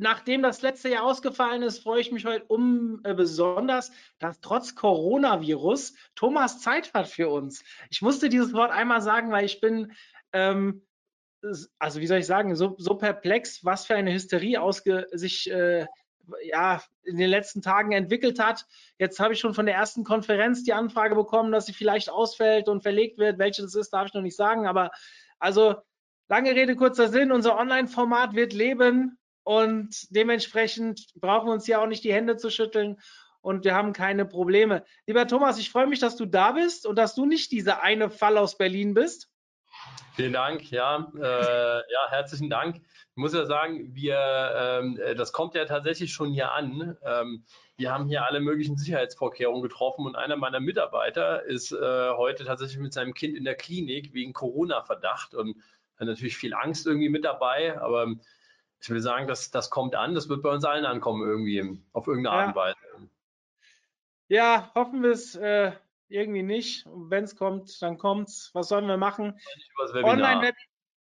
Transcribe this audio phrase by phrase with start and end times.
[0.00, 3.90] Nachdem das letzte Jahr ausgefallen ist, freue ich mich heute um äh, besonders,
[4.20, 7.64] dass trotz Coronavirus Thomas Zeit hat für uns.
[7.90, 9.92] Ich musste dieses Wort einmal sagen, weil ich bin,
[10.32, 10.86] ähm,
[11.80, 15.86] also wie soll ich sagen, so, so perplex, was für eine Hysterie ausge sich äh,
[16.44, 18.66] ja, in den letzten Tagen entwickelt hat.
[18.98, 22.68] Jetzt habe ich schon von der ersten Konferenz die Anfrage bekommen, dass sie vielleicht ausfällt
[22.68, 23.40] und verlegt wird.
[23.40, 24.68] Welches es ist, darf ich noch nicht sagen.
[24.68, 24.92] Aber
[25.40, 25.74] also
[26.28, 29.17] lange Rede, kurzer Sinn, unser Online-Format wird leben
[29.48, 33.00] und dementsprechend brauchen wir uns hier auch nicht die Hände zu schütteln
[33.40, 34.84] und wir haben keine Probleme.
[35.06, 38.10] Lieber Thomas, ich freue mich, dass du da bist und dass du nicht dieser eine
[38.10, 39.30] Fall aus Berlin bist.
[40.16, 42.76] Vielen Dank, ja, äh, ja, herzlichen Dank.
[42.76, 44.20] Ich muss ja sagen, wir,
[44.54, 46.98] ähm, das kommt ja tatsächlich schon hier an.
[47.02, 47.46] Ähm,
[47.78, 52.80] wir haben hier alle möglichen Sicherheitsvorkehrungen getroffen und einer meiner Mitarbeiter ist äh, heute tatsächlich
[52.80, 55.56] mit seinem Kind in der Klinik wegen Corona-Verdacht und
[55.98, 58.14] hat natürlich viel Angst irgendwie mit dabei, aber
[58.80, 62.06] ich will sagen, das, das kommt an, das wird bei uns allen ankommen irgendwie, auf
[62.06, 62.76] irgendeine Art und Weise.
[64.28, 65.72] Ja, hoffen wir es äh,
[66.08, 66.86] irgendwie nicht.
[66.86, 68.50] Wenn es kommt, dann kommt es.
[68.52, 69.38] Was sollen wir machen?
[69.94, 70.54] Online-Webinare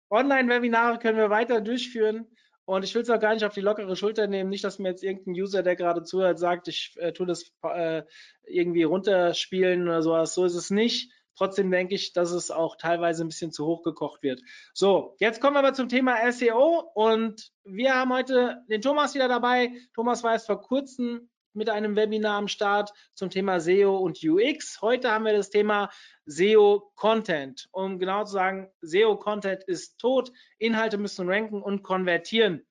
[0.10, 2.28] Online können wir weiter durchführen.
[2.66, 4.50] Und ich will es auch gar nicht auf die lockere Schulter nehmen.
[4.50, 8.04] Nicht, dass mir jetzt irgendein User, der gerade zuhört, sagt, ich äh, tue das äh,
[8.44, 10.34] irgendwie runterspielen oder sowas.
[10.34, 11.12] So ist es nicht.
[11.38, 14.42] Trotzdem denke ich, dass es auch teilweise ein bisschen zu hoch gekocht wird.
[14.74, 19.28] So, jetzt kommen wir aber zum Thema SEO und wir haben heute den Thomas wieder
[19.28, 19.72] dabei.
[19.94, 24.82] Thomas war erst vor kurzem mit einem Webinar am Start zum Thema SEO und UX.
[24.82, 25.90] Heute haben wir das Thema
[26.26, 27.68] SEO Content.
[27.72, 30.32] Um genau zu sagen, SEO Content ist tot.
[30.60, 32.66] Inhalte müssen ranken und konvertieren.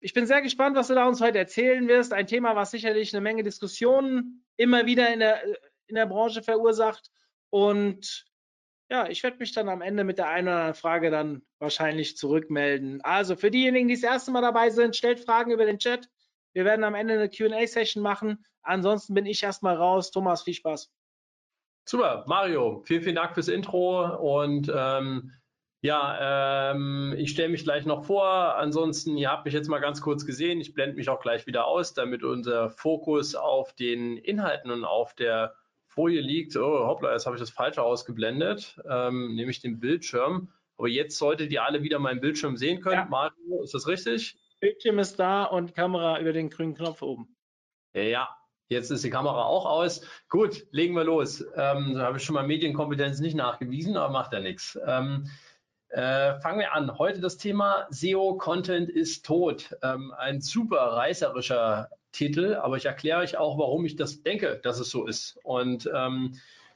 [0.00, 2.12] Ich bin sehr gespannt, was du da uns heute erzählen wirst.
[2.12, 5.42] Ein Thema, was sicherlich eine Menge Diskussionen immer wieder in der,
[5.86, 7.10] in der Branche verursacht.
[7.50, 8.26] Und
[8.90, 12.16] ja, ich werde mich dann am Ende mit der einen oder anderen Frage dann wahrscheinlich
[12.16, 13.00] zurückmelden.
[13.02, 16.08] Also für diejenigen, die das erste Mal dabei sind, stellt Fragen über den Chat.
[16.52, 18.44] Wir werden am Ende eine QA-Session machen.
[18.62, 20.10] Ansonsten bin ich erstmal raus.
[20.10, 20.92] Thomas, viel Spaß.
[21.88, 25.32] Super, Mario, vielen, vielen Dank fürs Intro und ähm,
[25.82, 28.26] ja, ähm, ich stelle mich gleich noch vor.
[28.56, 30.60] Ansonsten, ihr habt mich jetzt mal ganz kurz gesehen.
[30.60, 35.14] Ich blende mich auch gleich wieder aus, damit unser Fokus auf den Inhalten und auf
[35.14, 35.54] der
[35.96, 40.52] Folie liegt, oh hoppla, jetzt habe ich das falsche ausgeblendet, ähm, nämlich den Bildschirm.
[40.76, 42.96] Aber jetzt solltet ihr alle wieder meinen Bildschirm sehen können.
[42.96, 43.06] Ja.
[43.06, 44.38] Mario, ist das richtig?
[44.60, 47.34] Bildschirm ist da und Kamera über den grünen Knopf oben.
[47.94, 48.28] Ja,
[48.68, 50.02] jetzt ist die Kamera auch aus.
[50.28, 51.40] Gut, legen wir los.
[51.56, 54.78] Ähm, da habe ich schon mal Medienkompetenz nicht nachgewiesen, aber macht ja nichts.
[54.86, 55.30] Ähm,
[55.88, 56.98] äh, fangen wir an.
[56.98, 59.74] Heute das Thema SEO-Content ist tot.
[59.82, 64.80] Ähm, ein super reißerischer Titel, aber ich erkläre euch auch, warum ich das denke, dass
[64.80, 65.38] es so ist.
[65.44, 66.32] Und ähm,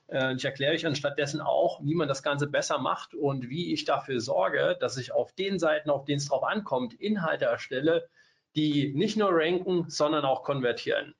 [0.09, 3.85] äh, ich erkläre euch anstattdessen auch, wie man das Ganze besser macht und wie ich
[3.85, 8.09] dafür sorge, dass ich auf den Seiten, auf denen es drauf ankommt, Inhalte erstelle,
[8.55, 11.15] die nicht nur ranken, sondern auch konvertieren.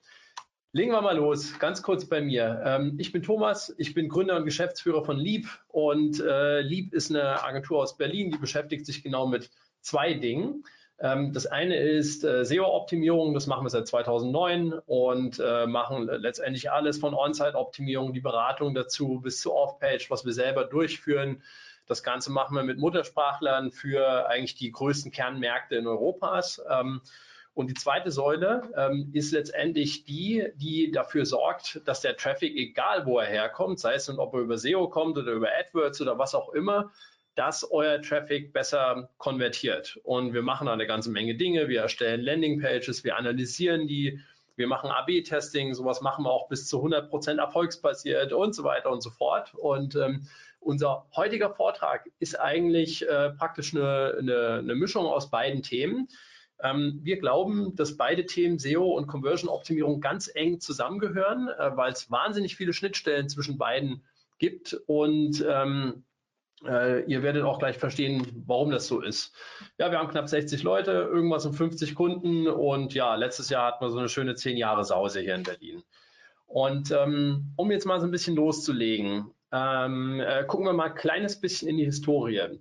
[0.73, 2.61] Legen wir mal los, ganz kurz bei mir.
[2.63, 7.09] Ähm, ich bin Thomas, ich bin Gründer und Geschäftsführer von Lieb und äh, Lieb ist
[7.09, 9.49] eine Agentur aus Berlin, die beschäftigt sich genau mit
[9.81, 10.63] zwei Dingen.
[11.01, 16.71] Ähm, das eine ist äh, SEO-Optimierung, das machen wir seit 2009 und äh, machen letztendlich
[16.71, 21.41] alles von On-Site-Optimierung, die Beratung dazu bis zu Off-Page, was wir selber durchführen.
[21.87, 26.61] Das Ganze machen wir mit Muttersprachlern für eigentlich die größten Kernmärkte in Europas.
[26.69, 27.01] Ähm,
[27.53, 33.05] und die zweite Säule ähm, ist letztendlich die, die dafür sorgt, dass der Traffic, egal
[33.05, 36.17] wo er herkommt, sei es nun, ob er über SEO kommt oder über AdWords oder
[36.17, 36.91] was auch immer,
[37.35, 39.99] dass euer Traffic besser konvertiert.
[40.03, 41.69] Und wir machen eine ganze Menge Dinge.
[41.69, 44.19] Wir erstellen Landingpages, wir analysieren die,
[44.55, 49.01] wir machen AB-Testing, sowas machen wir auch bis zu 100% erfolgsbasiert und so weiter und
[49.01, 49.53] so fort.
[49.55, 50.27] Und ähm,
[50.59, 56.07] unser heutiger Vortrag ist eigentlich äh, praktisch eine, eine, eine, Mischung aus beiden Themen.
[56.61, 62.11] Ähm, wir glauben, dass beide Themen SEO und Conversion-Optimierung ganz eng zusammengehören, äh, weil es
[62.11, 64.03] wahnsinnig viele Schnittstellen zwischen beiden
[64.37, 66.03] gibt und ähm,
[66.67, 69.33] äh, ihr werdet auch gleich verstehen, warum das so ist.
[69.77, 73.83] Ja, wir haben knapp 60 Leute, irgendwas um 50 Kunden und ja, letztes Jahr hatten
[73.85, 75.83] wir so eine schöne 10 Jahre Sause hier in Berlin.
[76.45, 80.95] Und ähm, um jetzt mal so ein bisschen loszulegen, ähm, äh, gucken wir mal ein
[80.95, 82.59] kleines bisschen in die Historie.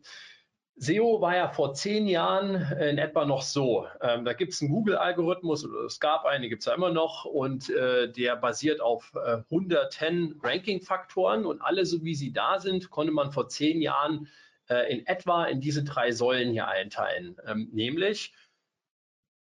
[0.82, 3.86] SEO war ja vor zehn Jahren in etwa noch so.
[4.00, 7.68] Ähm, da gibt es einen Google-Algorithmus, es gab einen, gibt es ja immer noch, und
[7.68, 13.12] äh, der basiert auf äh, 110 Ranking-Faktoren und alle, so wie sie da sind, konnte
[13.12, 14.28] man vor zehn Jahren
[14.70, 17.36] äh, in etwa in diese drei Säulen hier einteilen.
[17.46, 18.32] Ähm, nämlich,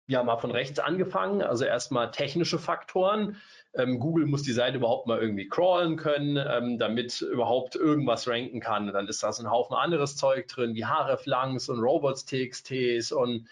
[0.08, 3.40] ja, mal von rechts angefangen, also erstmal technische Faktoren.
[3.74, 8.60] Ähm, Google muss die Seite überhaupt mal irgendwie crawlen können, ähm, damit überhaupt irgendwas ranken
[8.60, 8.88] kann.
[8.88, 13.48] Und dann ist da so ein Haufen anderes Zeug drin, wie Hreflangs und Robots.txts und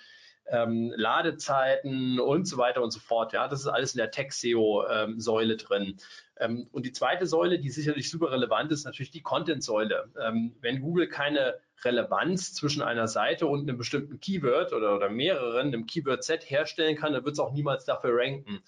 [0.51, 3.33] ähm, Ladezeiten und so weiter und so fort.
[3.33, 5.97] Ja, das ist alles in der Tech-SEO-Säule ähm, drin.
[6.39, 10.11] Ähm, und die zweite Säule, die sicherlich super relevant ist, natürlich die Content-Säule.
[10.21, 15.69] Ähm, wenn Google keine Relevanz zwischen einer Seite und einem bestimmten Keyword oder, oder mehreren,
[15.69, 18.61] einem Keyword-Set herstellen kann, dann wird es auch niemals dafür ranken.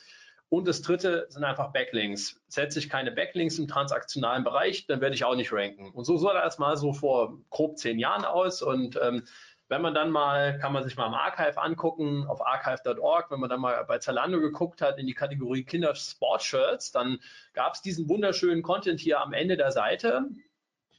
[0.53, 2.39] Und das dritte sind einfach Backlinks.
[2.47, 5.91] Setze ich keine Backlinks im transaktionalen Bereich, dann werde ich auch nicht ranken.
[5.93, 8.61] Und so sah das mal so vor grob zehn Jahren aus.
[8.61, 9.25] Und ähm,
[9.69, 13.49] wenn man dann mal, kann man sich mal im Archive angucken, auf archive.org, wenn man
[13.49, 17.19] dann mal bei Zalando geguckt hat in die Kategorie Kinder Sportshirts, dann
[17.55, 20.27] gab es diesen wunderschönen Content hier am Ende der Seite.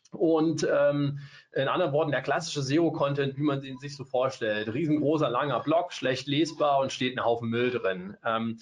[0.09, 1.19] Und ähm,
[1.51, 4.73] in anderen Worten, der klassische SEO-Content, wie man den sich so vorstellt.
[4.73, 8.17] Riesengroßer, langer Block, schlecht lesbar und steht ein Haufen Müll drin.
[8.25, 8.57] Ähm,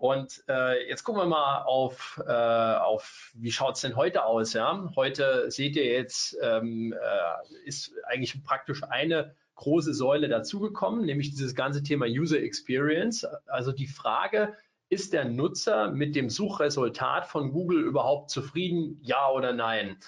[0.00, 4.54] und äh, jetzt gucken wir mal auf, äh, auf wie schaut es denn heute aus.
[4.54, 4.90] Ja?
[4.96, 11.54] Heute seht ihr jetzt, ähm, äh, ist eigentlich praktisch eine große Säule dazugekommen, nämlich dieses
[11.54, 13.26] ganze Thema User Experience.
[13.46, 14.56] Also die Frage,
[14.88, 19.98] ist der Nutzer mit dem Suchresultat von Google überhaupt zufrieden, ja oder nein?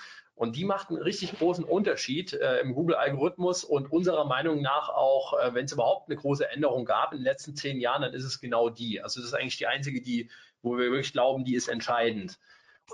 [0.43, 5.39] Und die macht einen richtig großen Unterschied äh, im Google-Algorithmus und unserer Meinung nach auch,
[5.39, 8.25] äh, wenn es überhaupt eine große Änderung gab in den letzten zehn Jahren, dann ist
[8.25, 9.01] es genau die.
[9.01, 10.31] Also das ist eigentlich die einzige, die,
[10.61, 12.41] wo wir wirklich glauben, die ist entscheidend.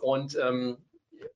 [0.03, 0.77] Und ähm,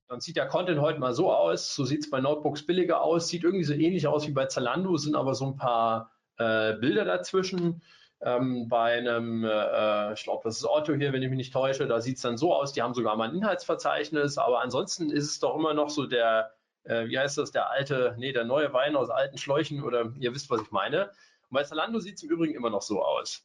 [0.06, 3.28] dann sieht der Content heute mal so aus, so sieht es bei Notebooks billiger aus,
[3.28, 7.06] sieht irgendwie so ähnlich aus wie bei Zalando, sind aber so ein paar äh, Bilder
[7.06, 7.80] dazwischen.
[8.24, 11.88] Ähm, bei einem, äh, ich glaube, das ist Otto hier, wenn ich mich nicht täusche,
[11.88, 15.24] da sieht es dann so aus, die haben sogar mal ein Inhaltsverzeichnis, aber ansonsten ist
[15.24, 16.52] es doch immer noch so der,
[16.84, 20.32] äh, wie heißt das, der alte, nee, der neue Wein aus alten Schläuchen oder ihr
[20.34, 21.06] wisst, was ich meine.
[21.48, 23.44] Und bei Zalando sieht es im Übrigen immer noch so aus.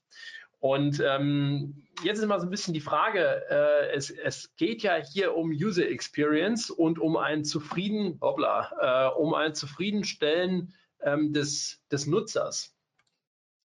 [0.60, 4.96] Und ähm, jetzt ist mal so ein bisschen die Frage, äh, es, es, geht ja
[4.96, 11.84] hier um User Experience und um ein zufrieden, hoppla, äh, um ein Zufriedenstellen ähm, des,
[11.92, 12.77] des Nutzers.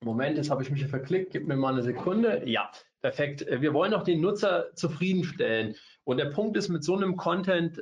[0.03, 1.31] Moment, jetzt habe ich mich hier verklickt.
[1.31, 2.43] Gib mir mal eine Sekunde.
[2.45, 2.71] Ja,
[3.01, 3.45] perfekt.
[3.49, 5.75] Wir wollen auch den Nutzer zufriedenstellen.
[6.03, 7.81] Und der Punkt ist, mit so einem Content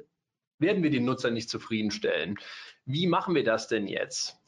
[0.59, 2.37] werden wir den Nutzer nicht zufriedenstellen.
[2.85, 4.39] Wie machen wir das denn jetzt?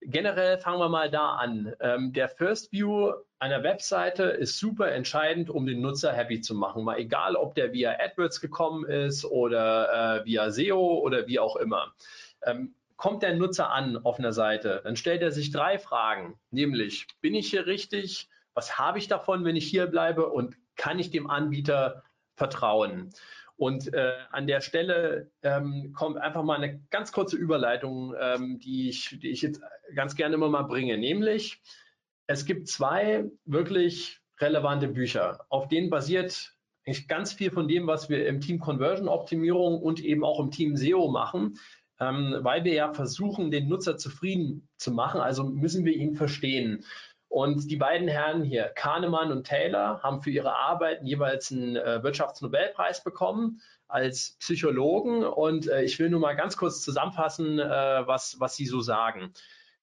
[0.00, 1.74] Generell fangen wir mal da an.
[1.80, 6.84] Ähm, der First View einer Webseite ist super entscheidend, um den Nutzer happy zu machen.
[6.84, 11.56] Mal egal, ob der via AdWords gekommen ist oder äh, via SEO oder wie auch
[11.56, 11.94] immer.
[12.96, 17.34] Kommt der Nutzer an auf einer Seite, dann stellt er sich drei Fragen, nämlich, bin
[17.34, 18.28] ich hier richtig?
[18.54, 20.28] Was habe ich davon, wenn ich hier bleibe?
[20.28, 22.04] Und kann ich dem Anbieter
[22.36, 23.10] vertrauen?
[23.56, 28.88] Und äh, an der Stelle ähm, kommt einfach mal eine ganz kurze Überleitung, ähm, die,
[28.88, 29.60] ich, die ich jetzt
[29.94, 31.62] ganz gerne immer mal bringe, nämlich
[32.26, 36.54] es gibt zwei wirklich relevante Bücher, auf denen basiert
[36.86, 40.50] eigentlich ganz viel von dem, was wir im Team Conversion Optimierung und eben auch im
[40.50, 41.58] Team SEO machen
[42.00, 45.20] ähm, weil wir ja versuchen, den Nutzer zufrieden zu machen.
[45.20, 46.84] Also müssen wir ihn verstehen.
[47.28, 52.00] Und die beiden Herren hier, Kahnemann und Taylor, haben für ihre Arbeiten jeweils einen äh,
[52.02, 55.24] Wirtschaftsnobelpreis bekommen als Psychologen.
[55.24, 57.64] Und äh, ich will nur mal ganz kurz zusammenfassen, äh,
[58.06, 59.32] was, was sie so sagen.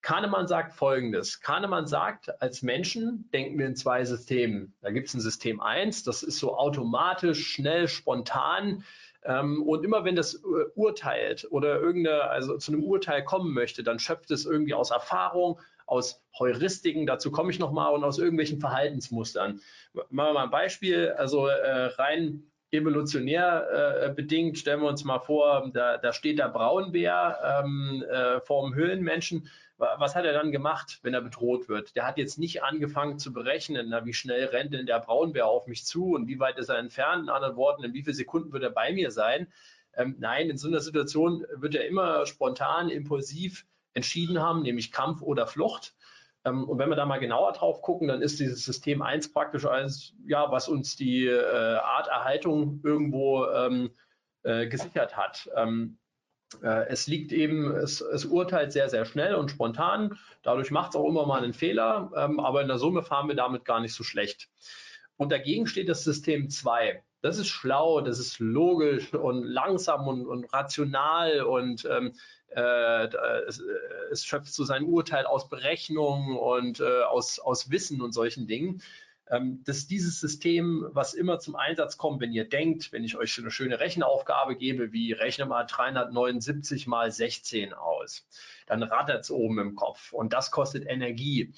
[0.01, 1.41] Kahnemann sagt Folgendes.
[1.41, 4.73] Kahnemann sagt, als Menschen denken wir in zwei Systemen.
[4.81, 8.83] Da gibt es ein System 1, das ist so automatisch, schnell, spontan.
[9.23, 10.39] Ähm, und immer wenn das äh,
[10.75, 15.59] urteilt oder irgendeine, also zu einem Urteil kommen möchte, dann schöpft es irgendwie aus Erfahrung,
[15.85, 19.59] aus Heuristiken, dazu komme ich nochmal, und aus irgendwelchen Verhaltensmustern.
[19.93, 25.19] Machen wir mal ein Beispiel, also äh, rein evolutionär äh, bedingt, stellen wir uns mal
[25.19, 29.49] vor, da, da steht der Braunbär ähm, äh, vor dem Höhlenmenschen
[29.97, 31.95] was hat er dann gemacht, wenn er bedroht wird?
[31.95, 35.67] Der hat jetzt nicht angefangen zu berechnen, na, wie schnell rennt denn der Braunbär auf
[35.67, 37.23] mich zu und wie weit ist er entfernt?
[37.23, 39.47] In anderen Worten, in wie vielen Sekunden wird er bei mir sein?
[39.95, 45.21] Ähm, nein, in so einer Situation wird er immer spontan, impulsiv entschieden haben, nämlich Kampf
[45.21, 45.95] oder Flucht.
[46.45, 49.65] Ähm, und wenn wir da mal genauer drauf gucken, dann ist dieses System 1 praktisch
[49.65, 53.91] eins, ja, was uns die äh, Arterhaltung irgendwo ähm,
[54.43, 55.49] äh, gesichert hat.
[55.55, 56.10] Ähm, äh,
[56.61, 60.17] es liegt eben, es, es, urteilt sehr, sehr schnell und spontan.
[60.43, 63.35] Dadurch macht es auch immer mal einen Fehler, ähm, aber in der Summe fahren wir
[63.35, 64.49] damit gar nicht so schlecht.
[65.17, 67.03] Und dagegen steht das System 2.
[67.21, 72.13] Das ist schlau, das ist logisch und langsam und, und rational und ähm,
[72.55, 73.05] äh,
[73.47, 73.63] es, äh,
[74.11, 78.81] es, schöpft so sein Urteil aus Berechnungen und äh, aus, aus Wissen und solchen Dingen.
[79.31, 83.39] Ähm, dass dieses System, was immer zum Einsatz kommt, wenn ihr denkt, wenn ich euch
[83.39, 88.27] eine schöne Rechenaufgabe gebe, wie rechne mal 379 mal 16 aus,
[88.67, 91.53] dann rattert es oben im Kopf und das kostet Energie.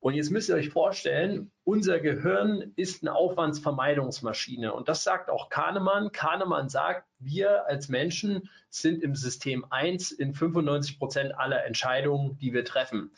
[0.00, 4.72] Und jetzt müsst ihr euch vorstellen, unser Gehirn ist eine Aufwandsvermeidungsmaschine.
[4.72, 6.10] Und das sagt auch Kahnemann.
[6.10, 12.54] Kahnemann sagt, wir als Menschen sind im System 1 in 95 Prozent aller Entscheidungen, die
[12.54, 13.10] wir treffen.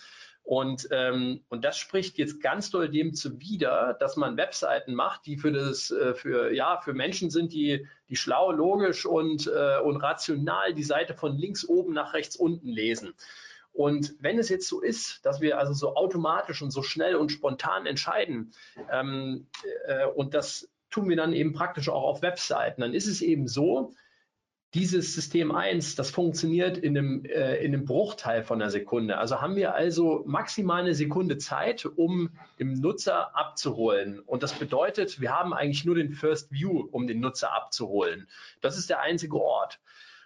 [0.45, 5.37] Und, ähm, und das spricht jetzt ganz doll dem zuwider, dass man Webseiten macht, die
[5.37, 9.97] für das, äh, für, ja, für Menschen sind, die, die schlau, logisch und, äh, und
[9.99, 13.15] rational die Seite von links oben nach rechts unten lesen.
[13.73, 17.31] Und wenn es jetzt so ist, dass wir also so automatisch und so schnell und
[17.31, 18.53] spontan entscheiden,
[18.91, 19.47] ähm,
[19.87, 23.49] äh, und das tun wir dann eben praktisch auch auf Webseiten, dann ist es eben
[23.49, 23.95] so,
[24.75, 29.19] dieses System 1, das funktioniert in einem, äh, in einem Bruchteil von einer Sekunde.
[29.19, 34.21] Also haben wir also maximal eine Sekunde Zeit, um den Nutzer abzuholen.
[34.21, 38.29] Und das bedeutet, wir haben eigentlich nur den First View, um den Nutzer abzuholen.
[38.63, 39.79] Das ist der einzige Ort.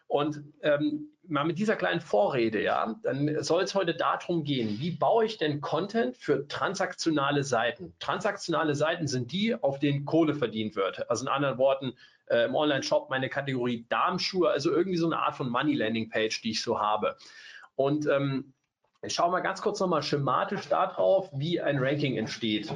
[0.08, 4.92] Und ähm, mal mit dieser kleinen Vorrede, ja, dann soll es heute darum gehen, wie
[4.92, 7.92] baue ich denn Content für transaktionale Seiten?
[7.98, 11.10] Transaktionale Seiten sind die, auf denen Kohle verdient wird.
[11.10, 11.94] Also in anderen Worten,
[12.28, 16.62] äh, im Online-Shop meine Kategorie Darmschuhe, also irgendwie so eine Art von Money-Landing-Page, die ich
[16.62, 17.16] so habe.
[17.75, 18.54] Und ähm,
[19.02, 22.73] ich schaue mal ganz kurz nochmal schematisch darauf, wie ein Ranking entsteht.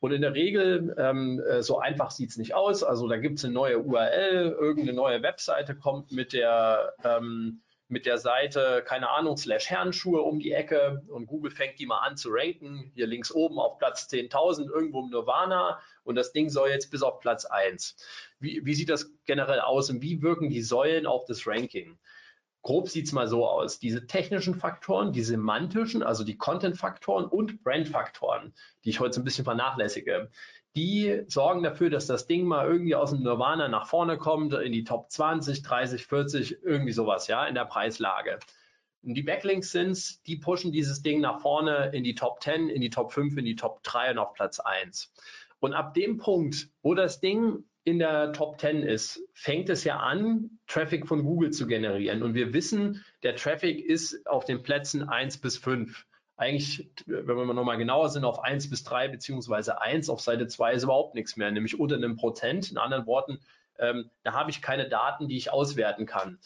[0.00, 2.82] Und in der Regel, ähm, äh, so einfach sieht es nicht aus.
[2.82, 8.06] Also da gibt es eine neue URL, irgendeine neue Webseite kommt mit der, ähm, mit
[8.06, 12.16] der Seite, keine Ahnung, slash Herrenschuhe um die Ecke und Google fängt die mal an
[12.16, 12.90] zu ranken.
[12.94, 17.02] Hier links oben auf Platz 10.000, irgendwo im Nirvana und das Ding soll jetzt bis
[17.02, 17.96] auf Platz 1.
[18.40, 21.98] Wie, wie sieht das generell aus und wie wirken die Säulen auf das Ranking?
[22.62, 23.78] grob sieht es mal so aus.
[23.80, 29.24] Diese technischen Faktoren, die semantischen, also die Content-Faktoren und Brand-Faktoren, die ich heute so ein
[29.24, 30.30] bisschen vernachlässige,
[30.74, 34.72] die sorgen dafür, dass das Ding mal irgendwie aus dem Nirvana nach vorne kommt, in
[34.72, 38.38] die Top 20, 30, 40, irgendwie sowas, ja, in der Preislage.
[39.02, 42.80] Und die Backlinks sind, die pushen dieses Ding nach vorne in die Top 10, in
[42.80, 45.12] die Top 5, in die Top 3 und auf Platz 1.
[45.58, 49.98] Und ab dem Punkt, wo das Ding in der Top 10 ist, fängt es ja
[49.98, 52.22] an, Traffic von Google zu generieren.
[52.22, 56.06] Und wir wissen, der Traffic ist auf den Plätzen 1 bis 5.
[56.36, 60.74] Eigentlich, wenn wir nochmal genauer sind, auf 1 bis 3 beziehungsweise 1, auf Seite 2
[60.74, 62.70] ist überhaupt nichts mehr, nämlich unter einem Prozent.
[62.70, 63.40] In anderen Worten,
[63.78, 66.38] ähm, da habe ich keine Daten, die ich auswerten kann.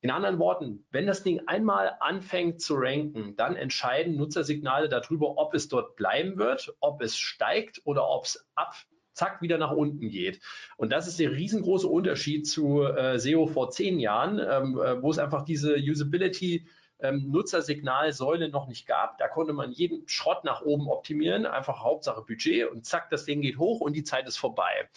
[0.00, 5.54] In anderen Worten, wenn das Ding einmal anfängt zu ranken, dann entscheiden Nutzersignale darüber, ob
[5.54, 8.74] es dort bleiben wird, ob es steigt oder ob es ab
[9.14, 10.40] zack, wieder nach unten geht.
[10.76, 15.10] Und das ist der riesengroße Unterschied zu äh, SEO vor zehn Jahren, ähm, äh, wo
[15.10, 16.66] es einfach diese Usability
[17.04, 19.18] ähm, Nutzersignalsäule noch nicht gab.
[19.18, 23.42] Da konnte man jeden Schrott nach oben optimieren, einfach Hauptsache Budget und zack, das Ding
[23.42, 24.88] geht hoch und die Zeit ist vorbei.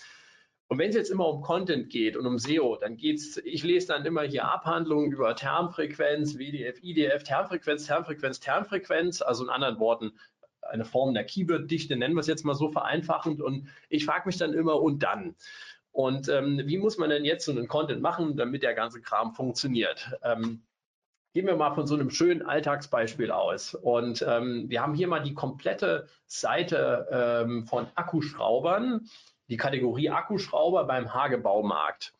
[0.69, 3.87] Und wenn es jetzt immer um Content geht und um SEO, dann geht's, ich lese
[3.87, 10.13] dann immer hier Abhandlungen über Termfrequenz, WDF, IDF, Termfrequenz, Termfrequenz, Termfrequenz, also in anderen Worten,
[10.61, 13.41] eine Form der Keyword-Dichte, nennen wir es jetzt mal so vereinfachend.
[13.41, 15.35] Und ich frage mich dann immer, und dann?
[15.91, 19.33] Und ähm, wie muss man denn jetzt so einen Content machen, damit der ganze Kram
[19.33, 20.11] funktioniert?
[20.21, 20.63] Ähm,
[21.33, 23.75] gehen wir mal von so einem schönen Alltagsbeispiel aus.
[23.75, 29.07] Und ähm, wir haben hier mal die komplette Seite ähm, von Akkuschraubern,
[29.49, 32.13] die Kategorie Akkuschrauber beim Hagebaumarkt.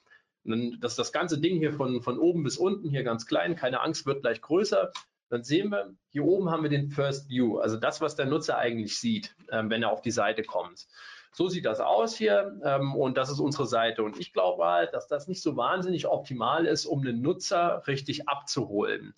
[0.44, 3.82] Das ist das ganze Ding hier von, von oben bis unten, hier ganz klein, keine
[3.82, 4.92] Angst, wird gleich größer
[5.30, 8.58] dann sehen wir, hier oben haben wir den First View, also das, was der Nutzer
[8.58, 10.88] eigentlich sieht, ähm, wenn er auf die Seite kommt.
[11.38, 14.02] So sieht das aus hier ähm, und das ist unsere Seite.
[14.02, 18.28] Und ich glaube halt, dass das nicht so wahnsinnig optimal ist, um den Nutzer richtig
[18.28, 19.14] abzuholen.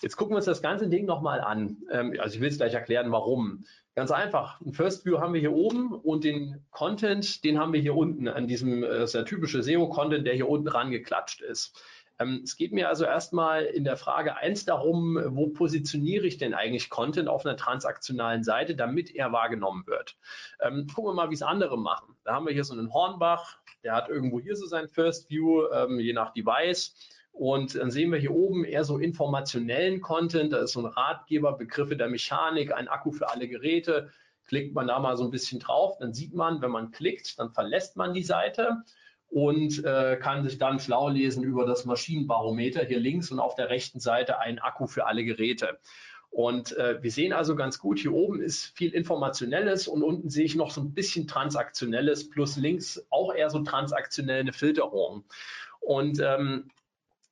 [0.00, 1.82] Jetzt gucken wir uns das ganze Ding nochmal an.
[1.90, 3.66] Ähm, also ich will es gleich erklären, warum.
[3.94, 4.58] Ganz einfach.
[4.62, 8.26] Ein First View haben wir hier oben und den Content, den haben wir hier unten
[8.26, 11.78] an diesem, äh, das ist der typische SEO-Content, der hier unten rangeklatscht ist.
[12.18, 16.54] Ähm, es geht mir also erstmal in der Frage eins darum, wo positioniere ich denn
[16.54, 20.16] eigentlich Content auf einer transaktionalen Seite, damit er wahrgenommen wird.
[20.60, 22.16] Ähm, gucken wir mal, wie es andere machen.
[22.24, 25.66] Da haben wir hier so einen Hornbach, der hat irgendwo hier so sein First View,
[25.72, 26.94] ähm, je nach Device.
[27.32, 30.52] Und dann sehen wir hier oben eher so informationellen Content.
[30.52, 34.12] Da ist so ein Ratgeber, Begriffe der Mechanik, ein Akku für alle Geräte.
[34.46, 37.50] Klickt man da mal so ein bisschen drauf, dann sieht man, wenn man klickt, dann
[37.50, 38.84] verlässt man die Seite
[39.34, 43.68] und äh, kann sich dann schlau lesen über das Maschinenbarometer hier links und auf der
[43.68, 45.80] rechten Seite ein Akku für alle Geräte.
[46.30, 50.44] Und äh, wir sehen also ganz gut, hier oben ist viel Informationelles und unten sehe
[50.44, 55.24] ich noch so ein bisschen Transaktionelles plus links auch eher so transaktionelle Filterung.
[55.80, 56.70] Und ähm,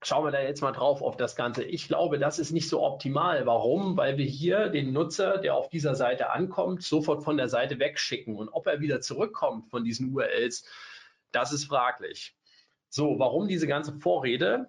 [0.03, 1.63] schauen wir da jetzt mal drauf auf das Ganze.
[1.63, 3.47] Ich glaube, das ist nicht so optimal.
[3.47, 3.97] Warum?
[3.97, 8.35] Weil wir hier den Nutzer, der auf dieser Seite ankommt, sofort von der Seite wegschicken.
[8.35, 10.65] Und ob er wieder zurückkommt von diesen URLs,
[11.33, 12.37] das ist fraglich.
[12.89, 14.69] So, warum diese ganze Vorrede?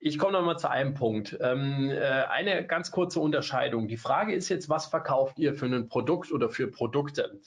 [0.00, 1.36] Ich komme noch mal zu einem Punkt.
[1.40, 3.88] Ähm, äh, eine ganz kurze Unterscheidung.
[3.88, 7.40] Die Frage ist jetzt, was verkauft ihr für ein Produkt oder für Produkte?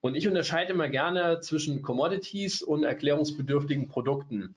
[0.00, 4.54] Und ich unterscheide immer gerne zwischen Commodities und erklärungsbedürftigen Produkten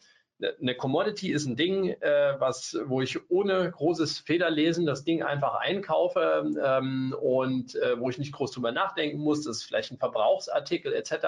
[0.62, 5.56] eine Commodity ist ein Ding, äh, was, wo ich ohne großes Federlesen das Ding einfach
[5.56, 9.44] einkaufe ähm, und äh, wo ich nicht groß drüber nachdenken muss.
[9.44, 11.28] Das ist vielleicht ein Verbrauchsartikel etc.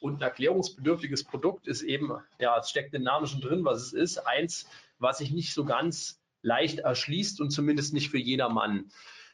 [0.00, 3.92] Und ein erklärungsbedürftiges Produkt ist eben, ja, es steckt den Namen schon drin, was es
[3.92, 4.18] ist.
[4.26, 4.66] Eins,
[4.98, 8.90] was sich nicht so ganz leicht erschließt und zumindest nicht für jedermann.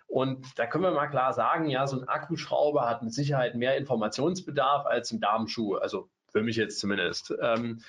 [0.06, 3.76] Und da können wir mal klar sagen, ja, so ein Akkuschrauber hat mit Sicherheit mehr
[3.76, 5.76] Informationsbedarf als ein Damenschuh.
[5.76, 7.33] Also für mich jetzt zumindest.
[7.40, 7.80] Ähm,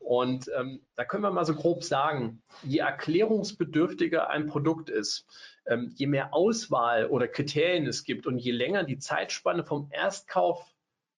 [0.00, 5.26] und ähm, da können wir mal so grob sagen, je erklärungsbedürftiger ein Produkt ist,
[5.66, 10.66] ähm, je mehr Auswahl oder Kriterien es gibt und je länger die Zeitspanne vom Erstkauf,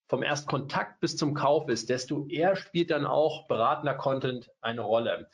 [0.08, 5.30] vom Erstkontakt bis zum Kauf ist, desto eher spielt dann auch beratender Content eine Rolle.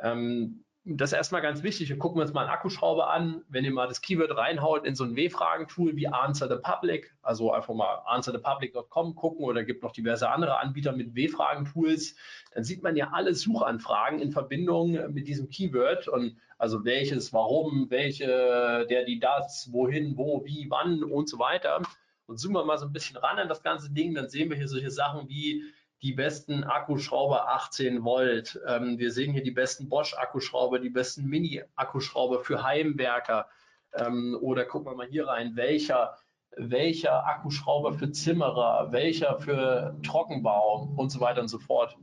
[0.00, 1.88] Ähm, das ist erstmal ganz wichtig.
[1.88, 3.44] Wir gucken uns mal einen Akkuschrauber an.
[3.48, 7.52] Wenn ihr mal das Keyword reinhaut in so ein W-Fragen-Tool wie Answer the Public, also
[7.52, 12.16] einfach mal answerthepublic.com gucken oder gibt noch diverse andere Anbieter mit W-Fragen-Tools,
[12.52, 17.88] dann sieht man ja alle Suchanfragen in Verbindung mit diesem Keyword und also welches, warum,
[17.90, 21.80] welche, der, die, das, wohin, wo, wie, wann und so weiter.
[22.26, 24.56] Und zoomen wir mal so ein bisschen ran an das ganze Ding, dann sehen wir
[24.56, 25.62] hier solche Sachen wie
[26.02, 28.60] die besten Akkuschrauber 18 Volt.
[28.66, 33.46] Ähm, wir sehen hier die besten Bosch-Akkuschrauber, die besten Mini-Akkuschrauber für Heimwerker.
[33.94, 36.16] Ähm, oder gucken wir mal hier rein, welcher,
[36.56, 41.96] welcher Akkuschrauber für Zimmerer, welcher für Trockenbau und so weiter und so fort.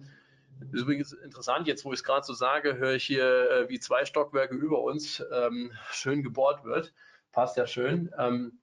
[0.72, 4.06] Übrigens interessant, jetzt wo ich es gerade so sage, höre ich hier, äh, wie zwei
[4.06, 6.94] Stockwerke über uns ähm, schön gebohrt wird.
[7.32, 8.12] Passt ja schön.
[8.18, 8.60] Ähm,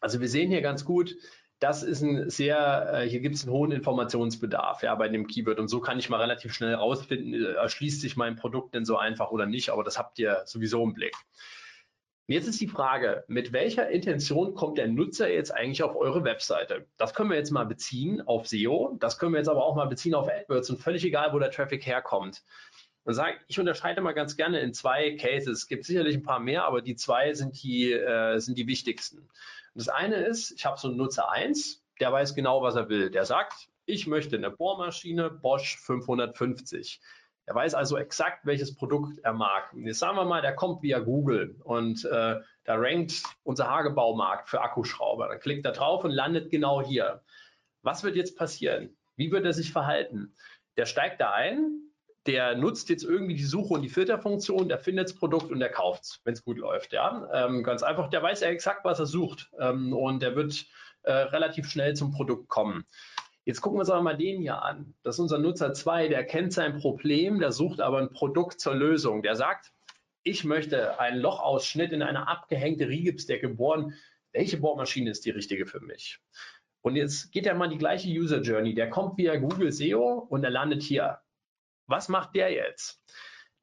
[0.00, 1.14] also wir sehen hier ganz gut,
[1.60, 5.60] das ist ein sehr, äh, hier gibt es einen hohen Informationsbedarf ja, bei dem Keyword
[5.60, 8.96] und so kann ich mal relativ schnell rausfinden, äh, erschließt sich mein Produkt denn so
[8.96, 11.14] einfach oder nicht, aber das habt ihr sowieso im Blick.
[12.28, 16.86] Jetzt ist die Frage, mit welcher Intention kommt der Nutzer jetzt eigentlich auf eure Webseite?
[16.96, 19.88] Das können wir jetzt mal beziehen auf SEO, das können wir jetzt aber auch mal
[19.88, 22.42] beziehen auf AdWords und völlig egal, wo der Traffic herkommt.
[23.04, 25.58] Und sage, ich unterscheide mal ganz gerne in zwei Cases.
[25.58, 29.28] Es gibt sicherlich ein paar mehr, aber die zwei sind die, äh, sind die wichtigsten.
[29.80, 33.10] Das eine ist, ich habe so einen Nutzer 1, der weiß genau, was er will.
[33.10, 37.00] Der sagt, ich möchte eine Bohrmaschine Bosch 550.
[37.46, 39.72] Er weiß also exakt, welches Produkt er mag.
[39.72, 44.60] Jetzt sagen wir mal, der kommt via Google und äh, da rankt unser Hagebaumarkt für
[44.60, 45.28] Akkuschrauber.
[45.28, 47.22] Dann klickt er drauf und landet genau hier.
[47.80, 48.98] Was wird jetzt passieren?
[49.16, 50.34] Wie wird er sich verhalten?
[50.76, 51.89] Der steigt da ein,
[52.26, 55.70] der nutzt jetzt irgendwie die Suche und die Filterfunktion, der findet das Produkt und der
[55.70, 56.92] kauft es, wenn es gut läuft.
[56.92, 57.28] Ja?
[57.32, 60.66] Ähm, ganz einfach, der weiß ja exakt, was er sucht ähm, und der wird
[61.02, 62.84] äh, relativ schnell zum Produkt kommen.
[63.46, 64.94] Jetzt gucken wir uns aber mal den hier an.
[65.02, 68.74] Das ist unser Nutzer 2, der kennt sein Problem, der sucht aber ein Produkt zur
[68.74, 69.22] Lösung.
[69.22, 69.72] Der sagt,
[70.22, 73.94] ich möchte einen Lochausschnitt in eine abgehängte Rigipsdecke bohren.
[74.32, 76.20] Welche Bohrmaschine ist die richtige für mich?
[76.82, 78.74] Und jetzt geht er mal die gleiche User Journey.
[78.74, 81.18] Der kommt via Google SEO und er landet hier.
[81.90, 83.02] Was macht der jetzt?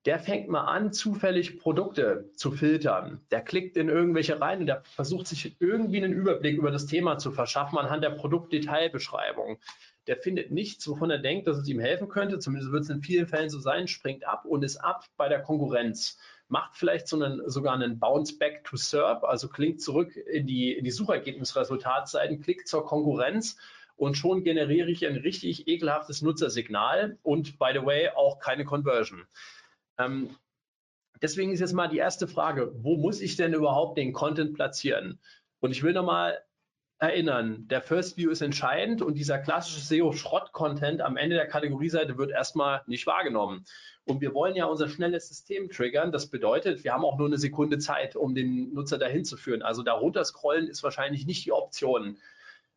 [0.06, 3.26] Der fängt mal an, zufällig Produkte zu filtern.
[3.32, 7.18] Der klickt in irgendwelche rein und der versucht sich irgendwie einen Überblick über das Thema
[7.18, 9.60] zu verschaffen anhand der Produktdetailbeschreibung.
[10.08, 12.40] Der findet nichts, wovon er denkt, dass es ihm helfen könnte.
[12.40, 15.42] Zumindest wird es in vielen Fällen so sein, springt ab und ist ab bei der
[15.42, 16.18] Konkurrenz
[16.50, 20.72] macht vielleicht so einen, sogar einen Bounce Back to SERP, also klingt zurück in die,
[20.72, 23.58] in die Suchergebnisresultatseiten, klickt zur Konkurrenz
[23.98, 29.26] und schon generiere ich ein richtig ekelhaftes Nutzersignal und by the way auch keine Conversion.
[29.98, 30.30] Ähm,
[31.22, 35.20] deswegen ist jetzt mal die erste Frage, wo muss ich denn überhaupt den Content platzieren?
[35.60, 36.40] Und ich will nochmal
[37.00, 42.32] erinnern, der First View ist entscheidend und dieser klassische SEO-Schrott-Content am Ende der Kategorieseite wird
[42.32, 43.66] erstmal nicht wahrgenommen.
[44.06, 46.12] Und wir wollen ja unser schnelles System triggern.
[46.12, 49.62] Das bedeutet, wir haben auch nur eine Sekunde Zeit, um den Nutzer dahin zu führen.
[49.62, 52.18] Also da runterscrollen ist wahrscheinlich nicht die Option.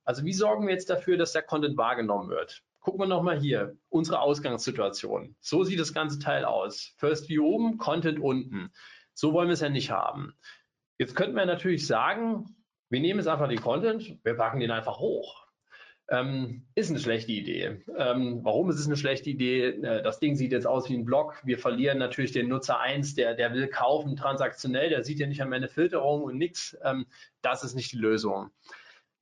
[0.04, 2.62] Also wie sorgen wir jetzt dafür, dass der Content wahrgenommen wird?
[2.80, 5.36] Gucken wir nochmal hier, unsere Ausgangssituation.
[5.40, 6.94] So sieht das ganze Teil aus.
[6.96, 8.72] First View oben, Content unten.
[9.12, 10.34] So wollen wir es ja nicht haben.
[10.98, 12.56] Jetzt könnten wir natürlich sagen,
[12.88, 15.46] wir nehmen jetzt einfach den Content, wir packen den einfach hoch.
[16.10, 17.84] Ähm, ist eine schlechte Idee.
[17.96, 19.68] Ähm, warum ist es eine schlechte Idee?
[19.68, 21.40] Äh, das Ding sieht jetzt aus wie ein Blog.
[21.44, 25.40] Wir verlieren natürlich den Nutzer 1, der, der will kaufen transaktionell, der sieht ja nicht
[25.40, 26.76] am Ende Filterung und nichts.
[26.82, 27.06] Ähm,
[27.42, 28.50] das ist nicht die Lösung.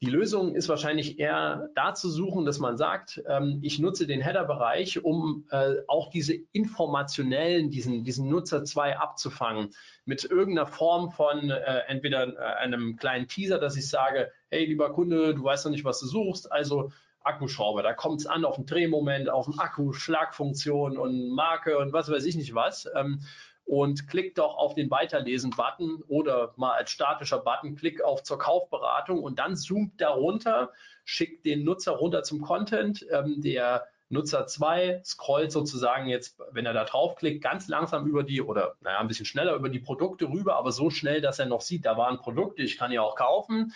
[0.01, 4.21] Die Lösung ist wahrscheinlich eher da zu suchen, dass man sagt, ähm, ich nutze den
[4.21, 11.51] Header-Bereich, um äh, auch diese informationellen, diesen, diesen Nutzer 2 abzufangen mit irgendeiner Form von
[11.51, 15.73] äh, entweder äh, einem kleinen Teaser, dass ich sage, hey lieber Kunde, du weißt noch
[15.73, 19.59] nicht, was du suchst, also Akkuschrauber, da kommt es an auf den Drehmoment, auf den
[19.59, 22.89] Akku, Schlagfunktion und Marke und was weiß ich nicht was.
[22.95, 23.21] Ähm,
[23.68, 29.22] und klickt doch auf den Weiterlesen-Button oder mal als statischer Button, klick auf zur Kaufberatung
[29.22, 30.72] und dann zoomt da runter,
[31.04, 33.07] schickt den Nutzer runter zum Content.
[33.11, 38.40] Ähm, der Nutzer 2 scrollt sozusagen jetzt, wenn er da draufklickt, ganz langsam über die
[38.40, 41.61] oder naja, ein bisschen schneller über die Produkte rüber, aber so schnell, dass er noch
[41.61, 43.74] sieht, da waren Produkte, ich kann ja auch kaufen.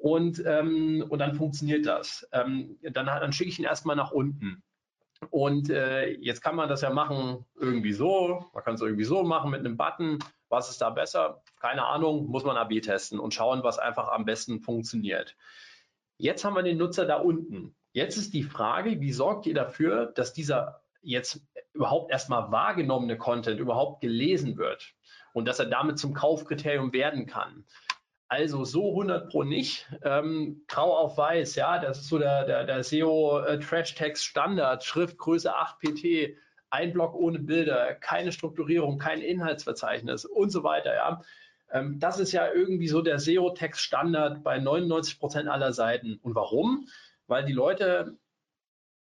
[0.00, 2.28] Und, ähm, und dann funktioniert das.
[2.32, 4.62] Ähm, dann, dann schicke ich ihn erstmal nach unten.
[5.30, 9.22] Und äh, jetzt kann man das ja machen irgendwie so, man kann es irgendwie so
[9.22, 10.18] machen mit einem Button.
[10.48, 11.42] Was ist da besser?
[11.60, 15.36] Keine Ahnung, muss man AB testen und schauen, was einfach am besten funktioniert.
[16.16, 17.74] Jetzt haben wir den Nutzer da unten.
[17.92, 23.60] Jetzt ist die Frage, wie sorgt ihr dafür, dass dieser jetzt überhaupt erstmal wahrgenommene Content
[23.60, 24.94] überhaupt gelesen wird
[25.32, 27.64] und dass er damit zum Kaufkriterium werden kann.
[28.28, 29.86] Also so 100 pro nicht.
[30.02, 34.24] Ähm, grau auf weiß, ja, das ist so der, der, der SEO äh, Trash Text
[34.24, 36.36] Standard, Schriftgröße 8 PT,
[36.70, 41.22] ein Block ohne Bilder, keine Strukturierung, kein Inhaltsverzeichnis und so weiter, ja.
[41.70, 46.18] Ähm, das ist ja irgendwie so der SEO Text Standard bei 99 Prozent aller Seiten.
[46.22, 46.86] Und warum?
[47.26, 48.18] Weil die Leute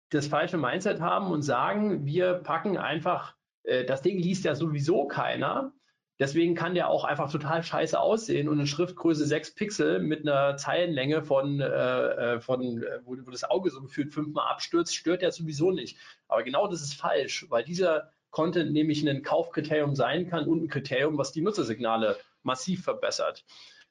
[0.09, 5.07] das falsche Mindset haben und sagen, wir packen einfach, äh, das Ding liest ja sowieso
[5.07, 5.73] keiner
[6.19, 10.57] Deswegen kann der auch einfach total scheiße aussehen und eine Schriftgröße 6 Pixel mit einer
[10.57, 15.23] Zeilenlänge von, äh, äh von äh, wo, wo, das Auge so gefühlt fünfmal abstürzt, stört
[15.23, 15.97] der sowieso nicht.
[16.27, 20.67] Aber genau das ist falsch, weil dieser Content nämlich ein Kaufkriterium sein kann und ein
[20.67, 23.43] Kriterium, was die Nutzersignale massiv verbessert.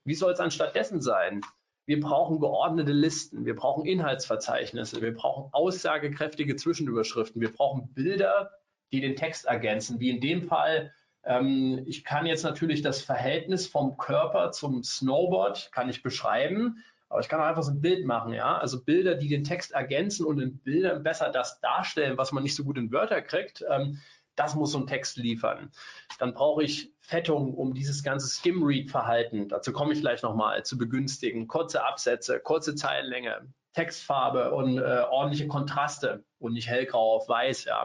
[0.05, 1.41] Wie soll es anstattdessen sein?
[1.87, 8.53] Wir brauchen geordnete Listen, wir brauchen Inhaltsverzeichnisse, wir brauchen aussagekräftige Zwischenüberschriften, wir brauchen Bilder,
[8.93, 10.93] die den Text ergänzen, wie in dem Fall
[11.25, 17.21] ähm, ich kann jetzt natürlich das Verhältnis vom Körper zum Snowboard kann ich beschreiben, aber
[17.21, 18.57] ich kann auch einfach so ein Bild machen, ja.
[18.57, 22.55] Also Bilder, die den Text ergänzen und in Bildern besser das darstellen, was man nicht
[22.55, 23.65] so gut in Wörter kriegt.
[23.69, 24.01] Ähm,
[24.35, 25.71] das muss so ein Text liefern.
[26.19, 31.49] Dann brauche ich Fettung, um dieses ganze Skim-Read-Verhalten, dazu komme ich gleich nochmal, zu begünstigen.
[31.49, 37.85] Kurze Absätze, kurze Zeilenlänge, Textfarbe und äh, ordentliche Kontraste und nicht hellgrau auf weiß, ja.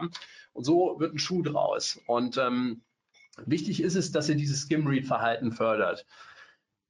[0.54, 2.00] Und so wird ein Schuh draus.
[2.06, 2.82] Und ähm,
[3.46, 6.06] Wichtig ist es, dass ihr dieses Skim-Read-Verhalten fördert.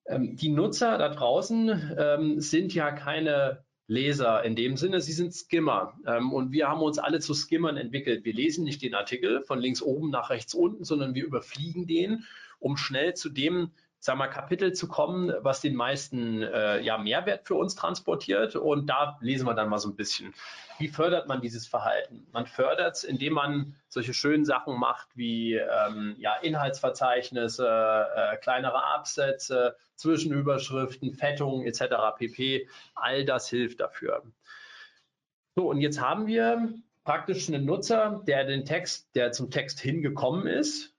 [0.06, 5.32] Ähm, die Nutzer da draußen ähm, sind ja keine Leser in dem Sinne, sie sind
[5.32, 5.98] Skimmer.
[6.06, 8.24] Ähm, und wir haben uns alle zu Skimmern entwickelt.
[8.24, 12.24] Wir lesen nicht den Artikel von links oben nach rechts unten, sondern wir überfliegen den,
[12.58, 17.46] um schnell zu dem sagen wir, Kapitel zu kommen, was den meisten äh, ja, Mehrwert
[17.46, 18.54] für uns transportiert.
[18.56, 20.34] Und da lesen wir dann mal so ein bisschen.
[20.78, 22.26] Wie fördert man dieses Verhalten?
[22.32, 27.66] Man fördert es, indem man solche schönen Sachen macht wie ähm, ja, Inhaltsverzeichnisse,
[28.14, 32.16] äh, kleinere Absätze, Zwischenüberschriften, Fettungen etc.
[32.16, 32.68] pp.
[32.94, 34.22] All das hilft dafür.
[35.56, 40.46] So, und jetzt haben wir praktisch einen Nutzer, der den Text, der zum Text hingekommen
[40.46, 40.94] ist,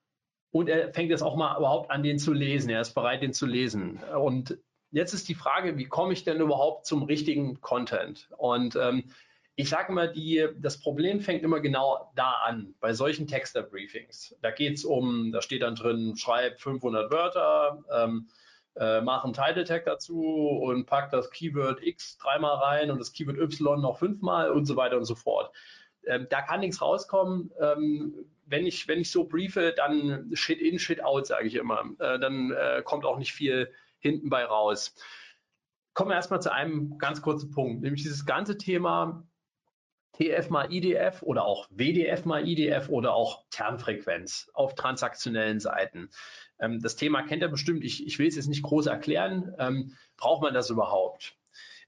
[0.52, 2.70] und er fängt jetzt auch mal überhaupt an, den zu lesen.
[2.70, 4.00] Er ist bereit, den zu lesen.
[4.20, 4.58] Und
[4.92, 8.30] jetzt ist die Frage, wie komme ich denn überhaupt zum richtigen Content?
[8.38, 9.12] Und ähm,
[9.56, 14.38] ich sage immer, die, das Problem fängt immer genau da an, bei solchen Texter-Briefings.
[14.42, 18.30] Da geht es um, da steht dann drin, schreib 500 Wörter, ähm,
[18.76, 23.12] äh, mach einen Title Tag dazu und pack das Keyword X dreimal rein und das
[23.12, 25.52] Keyword Y noch fünfmal und so weiter und so fort.
[26.08, 27.52] Ähm, da kann nichts rauskommen.
[27.60, 28.14] Ähm,
[28.50, 31.86] wenn ich, wenn ich so briefe, dann shit in, shit out, sage ich immer.
[32.00, 34.96] Äh, dann äh, kommt auch nicht viel hinten bei raus.
[35.94, 39.24] Kommen wir erstmal zu einem ganz kurzen Punkt, nämlich dieses ganze Thema
[40.14, 46.10] TF mal IDF oder auch WDF mal IDF oder auch Termfrequenz auf transaktionellen Seiten.
[46.60, 49.54] Ähm, das Thema kennt ihr bestimmt, ich, ich will es jetzt nicht groß erklären.
[49.60, 51.38] Ähm, braucht man das überhaupt?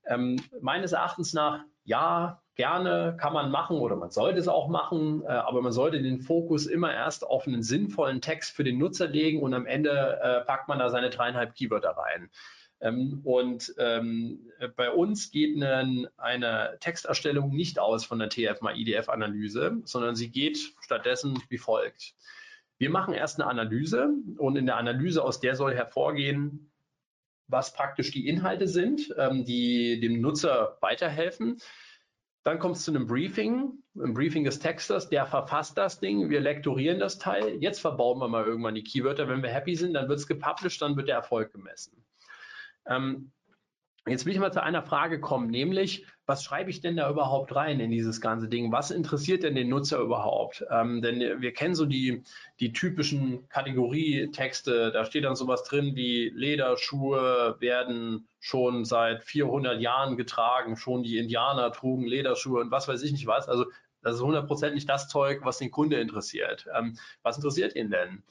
[0.05, 5.23] Ähm, meines Erachtens nach, ja, gerne kann man machen oder man sollte es auch machen,
[5.23, 9.07] äh, aber man sollte den Fokus immer erst auf einen sinnvollen Text für den Nutzer
[9.07, 12.29] legen und am Ende äh, packt man da seine dreieinhalb Keywörter rein.
[12.79, 20.15] Ähm, und ähm, bei uns geht eine, eine, Texterstellung nicht aus von der TF-IDF-Analyse, sondern
[20.15, 22.13] sie geht stattdessen wie folgt.
[22.77, 26.71] Wir machen erst eine Analyse und in der Analyse, aus der soll hervorgehen,
[27.47, 31.57] was praktisch die Inhalte sind, ähm, die dem Nutzer weiterhelfen.
[32.43, 36.39] Dann kommt es zu einem Briefing, ein Briefing des Texters, der verfasst das Ding, wir
[36.39, 40.09] lektorieren das Teil, jetzt verbauen wir mal irgendwann die Keywörter, wenn wir happy sind, dann
[40.09, 42.03] wird es gepublished, dann wird der Erfolg gemessen.
[42.87, 43.31] Ähm,
[44.07, 47.53] Jetzt will ich mal zu einer Frage kommen, nämlich, was schreibe ich denn da überhaupt
[47.55, 48.71] rein in dieses ganze Ding?
[48.71, 50.65] Was interessiert denn den Nutzer überhaupt?
[50.71, 52.23] Ähm, denn wir kennen so die,
[52.59, 60.17] die typischen Kategorietexte, da steht dann sowas drin wie Lederschuhe werden schon seit 400 Jahren
[60.17, 63.47] getragen, schon die Indianer trugen Lederschuhe und was weiß ich nicht was.
[63.47, 63.65] Also
[64.01, 66.65] das ist 100% nicht das Zeug, was den Kunde interessiert.
[66.75, 68.23] Ähm, was interessiert ihn denn?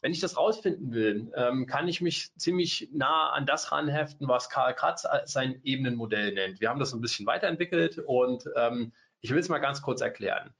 [0.00, 4.48] Wenn ich das rausfinden will, ähm, kann ich mich ziemlich nah an das ranheften, was
[4.48, 6.60] Karl Kratz sein Ebenenmodell nennt.
[6.60, 10.54] Wir haben das ein bisschen weiterentwickelt und ähm, ich will es mal ganz kurz erklären.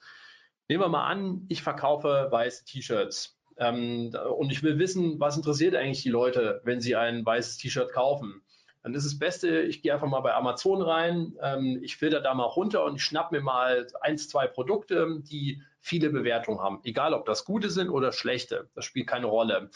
[0.69, 5.75] Nehmen wir mal an, ich verkaufe weiße T-Shirts ähm, und ich will wissen, was interessiert
[5.77, 8.43] eigentlich die Leute, wenn sie ein weißes T-Shirt kaufen
[8.89, 12.33] dann ist das Beste, ich gehe einfach mal bei Amazon rein, ähm, ich filter da
[12.35, 16.81] mal runter und ich schnapp mir mal eins, zwei Produkte, die viele Bewertungen haben.
[16.85, 19.71] Egal, ob das gute sind oder schlechte, das spielt keine Rolle.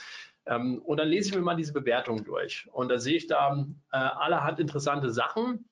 [0.46, 2.68] Ähm, und dann lese ich mir mal diese Bewertungen durch.
[2.72, 5.68] Und da sehe ich da äh, allerhand interessante Sachen.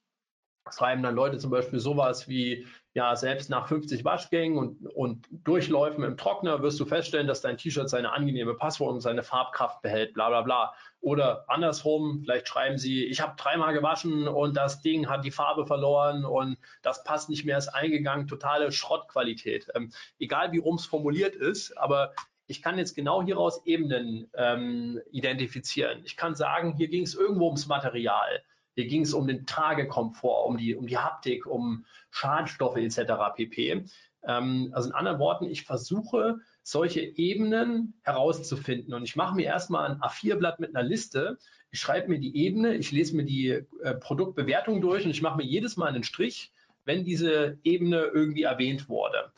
[0.70, 6.02] Schreiben dann Leute zum Beispiel sowas wie, ja, selbst nach 50 Waschgängen und, und Durchläufen
[6.02, 10.12] im Trockner wirst du feststellen, dass dein T-Shirt seine angenehme Passform und seine Farbkraft behält,
[10.12, 10.74] bla bla bla.
[11.00, 15.66] Oder andersrum, vielleicht schreiben sie, ich habe dreimal gewaschen und das Ding hat die Farbe
[15.66, 19.68] verloren und das passt nicht mehr, ist eingegangen, totale Schrottqualität.
[19.74, 22.12] Ähm, egal wie rum es formuliert ist, aber
[22.48, 26.02] ich kann jetzt genau hieraus Ebenen ähm, identifizieren.
[26.04, 28.42] Ich kann sagen, hier ging es irgendwo ums Material.
[28.80, 33.12] Hier ging es um den Tragekomfort, um die, um die Haptik, um Schadstoffe etc.
[33.36, 33.84] pp.
[34.26, 38.94] Ähm, also in anderen Worten, ich versuche, solche Ebenen herauszufinden.
[38.94, 41.36] Und ich mache mir erstmal ein A4-Blatt mit einer Liste.
[41.70, 45.36] Ich schreibe mir die Ebene, ich lese mir die äh, Produktbewertung durch und ich mache
[45.36, 46.52] mir jedes Mal einen Strich,
[46.86, 49.30] wenn diese Ebene irgendwie erwähnt wurde.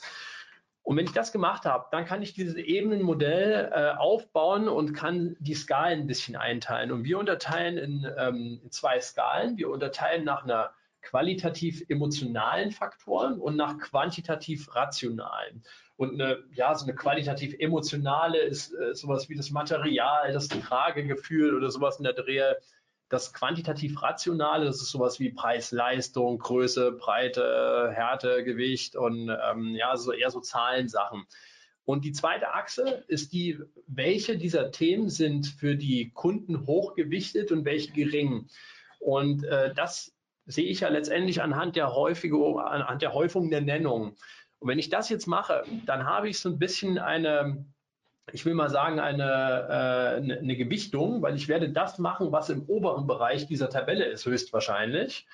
[0.84, 5.36] Und wenn ich das gemacht habe, dann kann ich dieses Ebenenmodell äh, aufbauen und kann
[5.38, 6.90] die Skalen ein bisschen einteilen.
[6.90, 9.56] Und wir unterteilen in, ähm, in zwei Skalen.
[9.56, 15.62] Wir unterteilen nach einer qualitativ emotionalen Faktoren und nach quantitativ rationalen.
[15.96, 21.54] Und eine, ja, so eine qualitativ emotionale ist äh, sowas wie das Material, das Tragegefühl
[21.54, 22.56] oder sowas in der Drehe.
[23.12, 29.74] Das quantitativ rationale, das ist sowas wie Preis, Leistung, Größe, Breite, Härte, Gewicht und ähm,
[29.74, 31.26] ja, so eher so Zahlensachen.
[31.84, 37.66] Und die zweite Achse ist die, welche dieser Themen sind für die Kunden hochgewichtet und
[37.66, 38.48] welche gering.
[38.98, 44.16] Und äh, das sehe ich ja letztendlich anhand der, häufige, anhand der Häufung der Nennung.
[44.58, 47.66] Und wenn ich das jetzt mache, dann habe ich so ein bisschen eine,
[48.30, 52.50] ich will mal sagen, eine, äh, eine, eine Gewichtung, weil ich werde das machen, was
[52.50, 55.26] im oberen Bereich dieser Tabelle ist, höchstwahrscheinlich.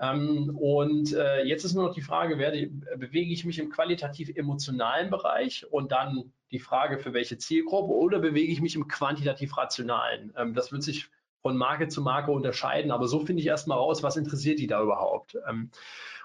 [0.00, 4.34] Ähm, und äh, jetzt ist nur noch die Frage, werde, bewege ich mich im qualitativ
[4.34, 9.56] emotionalen Bereich und dann die Frage, für welche Zielgruppe oder bewege ich mich im quantitativ
[9.58, 10.32] rationalen?
[10.36, 11.10] Ähm, das wird sich
[11.42, 14.82] von Marke zu Marke unterscheiden, aber so finde ich erstmal raus, was interessiert die da
[14.82, 15.36] überhaupt.
[15.46, 15.70] Ähm,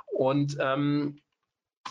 [0.08, 1.20] und ähm,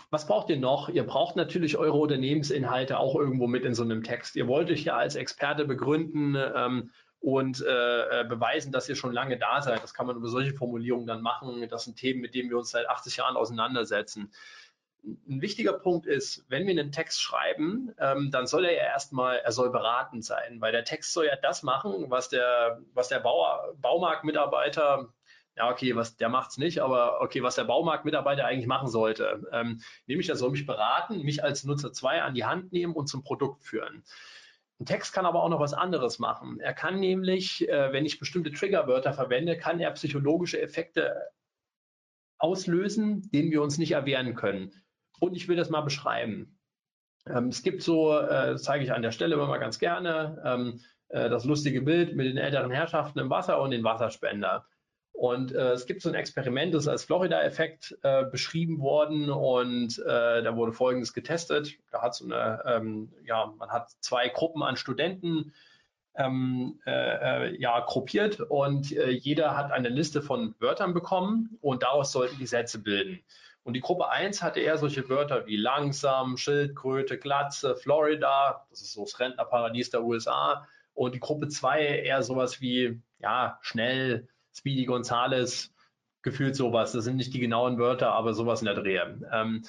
[0.09, 0.89] was braucht ihr noch?
[0.89, 4.35] Ihr braucht natürlich eure Unternehmensinhalte auch irgendwo mit in so einem Text.
[4.35, 9.13] Ihr wollt euch ja als Experte begründen ähm, und äh, äh beweisen, dass ihr schon
[9.13, 9.81] lange da seid.
[9.83, 11.67] Das kann man über solche Formulierungen dann machen.
[11.69, 14.31] Das sind Themen, mit denen wir uns seit 80 Jahren auseinandersetzen.
[15.03, 19.37] Ein wichtiger Punkt ist, wenn wir einen Text schreiben, ähm, dann soll er ja erstmal,
[19.37, 23.19] er soll beratend sein, weil der Text soll ja das machen, was der, was der
[23.19, 25.09] Bauer, Baumarktmitarbeiter
[25.55, 29.47] ja, okay, was, der macht's nicht, aber okay, was der Baumarktmitarbeiter eigentlich machen sollte.
[29.51, 33.07] Ähm, nämlich, er soll mich beraten, mich als Nutzer 2 an die Hand nehmen und
[33.07, 34.03] zum Produkt führen.
[34.79, 36.59] Ein Text kann aber auch noch was anderes machen.
[36.59, 41.15] Er kann nämlich, äh, wenn ich bestimmte Triggerwörter verwende, kann er psychologische Effekte
[42.37, 44.73] auslösen, denen wir uns nicht erwehren können.
[45.21, 46.59] Und ich will das mal beschreiben.
[47.25, 50.81] Ähm, es gibt so, äh, zeige ich an der Stelle immer mal ganz gerne, ähm,
[51.07, 54.65] äh, das lustige Bild mit den älteren Herrschaften im Wasser und den Wasserspender.
[55.15, 59.97] Und äh, es gibt so ein Experiment, das ist als Florida-Effekt äh, beschrieben worden und
[59.99, 61.73] äh, da wurde Folgendes getestet.
[61.91, 65.53] Da hat so eine, ähm, ja, man hat zwei Gruppen an Studenten
[66.15, 66.91] ähm, äh,
[67.47, 72.37] äh, ja, gruppiert und äh, jeder hat eine Liste von Wörtern bekommen und daraus sollten
[72.37, 73.19] die Sätze bilden.
[73.63, 78.93] Und die Gruppe 1 hatte eher solche Wörter wie langsam, Schildkröte, Glatze, Florida, das ist
[78.93, 80.67] so das Rentnerparadies der USA.
[80.93, 85.73] Und die Gruppe 2 eher sowas wie, ja, schnell, Speedy Gonzales,
[86.21, 86.91] gefühlt sowas.
[86.91, 89.21] Das sind nicht die genauen Wörter, aber sowas in der Drehe.
[89.31, 89.63] Ähm,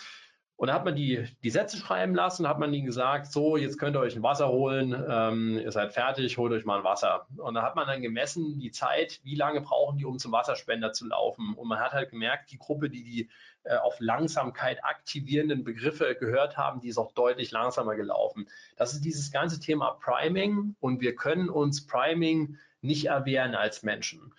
[0.59, 3.79] und da hat man die, die Sätze schreiben lassen, hat man ihnen gesagt, so, jetzt
[3.79, 7.27] könnt ihr euch ein Wasser holen, ähm, ihr seid fertig, holt euch mal ein Wasser.
[7.37, 10.94] Und da hat man dann gemessen, die Zeit, wie lange brauchen die, um zum Wasserspender
[10.94, 11.53] zu laufen.
[11.55, 13.31] Und man hat halt gemerkt, die Gruppe, die die
[13.64, 18.49] äh, auf Langsamkeit aktivierenden Begriffe gehört haben, die ist auch deutlich langsamer gelaufen.
[18.77, 24.33] Das ist dieses ganze Thema Priming und wir können uns Priming nicht erwehren als Menschen.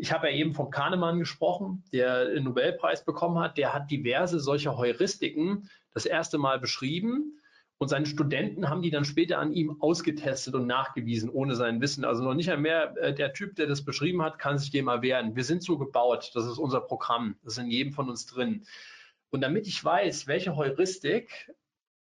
[0.00, 3.58] Ich habe ja eben von Kahnemann gesprochen, der den Nobelpreis bekommen hat.
[3.58, 7.38] Der hat diverse solcher Heuristiken das erste Mal beschrieben
[7.76, 12.04] und seine Studenten haben die dann später an ihm ausgetestet und nachgewiesen, ohne sein Wissen.
[12.04, 15.34] Also noch nicht einmal äh, der Typ, der das beschrieben hat, kann sich dem erwehren.
[15.34, 16.30] Wir sind so gebaut.
[16.34, 17.36] Das ist unser Programm.
[17.42, 18.64] Das ist in jedem von uns drin.
[19.30, 21.54] Und damit ich weiß, welche Heuristik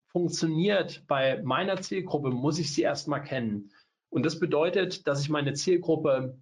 [0.07, 3.71] funktioniert bei meiner Zielgruppe, muss ich sie erstmal kennen.
[4.09, 6.38] Und das bedeutet, dass ich meine Zielgruppe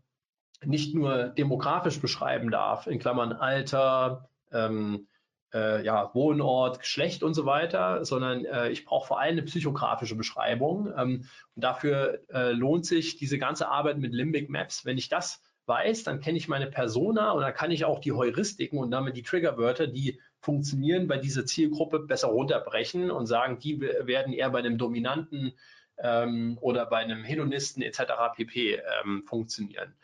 [0.65, 5.07] nicht nur demografisch beschreiben darf, in Klammern Alter, ähm,
[5.55, 10.17] äh, ja, Wohnort, Geschlecht und so weiter, sondern äh, ich brauche vor allem eine psychografische
[10.17, 10.93] Beschreibung.
[10.97, 14.85] Ähm, und dafür äh, lohnt sich diese ganze Arbeit mit Limbic Maps.
[14.85, 18.13] Wenn ich das weiß, dann kenne ich meine Persona und dann kann ich auch die
[18.13, 23.81] Heuristiken und damit die Triggerwörter, die funktionieren bei dieser Zielgruppe, besser runterbrechen und sagen, die
[23.81, 25.53] werden eher bei einem Dominanten
[25.99, 28.01] ähm, oder bei einem Hedonisten etc.
[28.35, 28.81] pp.
[29.05, 29.95] Ähm, funktionieren.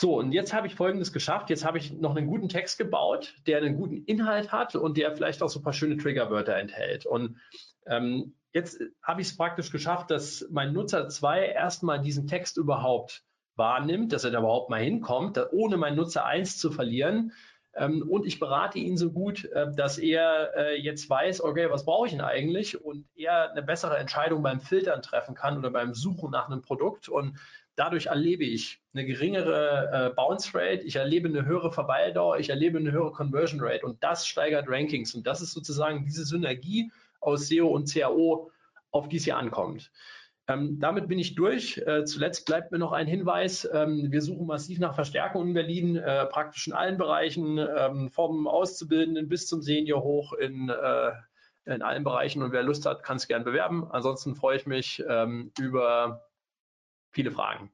[0.00, 1.50] So, und jetzt habe ich Folgendes geschafft.
[1.50, 5.10] Jetzt habe ich noch einen guten Text gebaut, der einen guten Inhalt hat und der
[5.10, 7.04] vielleicht auch so ein paar schöne Triggerwörter enthält.
[7.04, 7.40] Und
[7.84, 13.24] ähm, jetzt habe ich es praktisch geschafft, dass mein Nutzer 2 erstmal diesen Text überhaupt
[13.56, 17.32] wahrnimmt, dass er da überhaupt mal hinkommt, ohne meinen Nutzer 1 zu verlieren.
[17.74, 21.84] Ähm, und ich berate ihn so gut, äh, dass er äh, jetzt weiß, okay, was
[21.84, 22.80] brauche ich denn eigentlich?
[22.80, 27.08] Und er eine bessere Entscheidung beim Filtern treffen kann oder beim Suchen nach einem Produkt.
[27.08, 27.36] Und
[27.78, 32.76] Dadurch erlebe ich eine geringere äh, Bounce Rate, ich erlebe eine höhere Verweildauer, ich erlebe
[32.76, 35.14] eine höhere Conversion Rate und das steigert Rankings.
[35.14, 38.50] Und das ist sozusagen diese Synergie aus SEO und CAO,
[38.90, 39.92] auf die es hier ankommt.
[40.48, 41.78] Ähm, damit bin ich durch.
[41.78, 43.68] Äh, zuletzt bleibt mir noch ein Hinweis.
[43.72, 48.48] Ähm, wir suchen massiv nach Verstärkung in Berlin, äh, praktisch in allen Bereichen, ähm, vom
[48.48, 51.12] Auszubildenden bis zum Senior hoch in, äh,
[51.66, 52.42] in allen Bereichen.
[52.42, 53.86] Und wer Lust hat, kann es gern bewerben.
[53.92, 56.27] Ansonsten freue ich mich ähm, über
[57.12, 57.72] viele Fragen.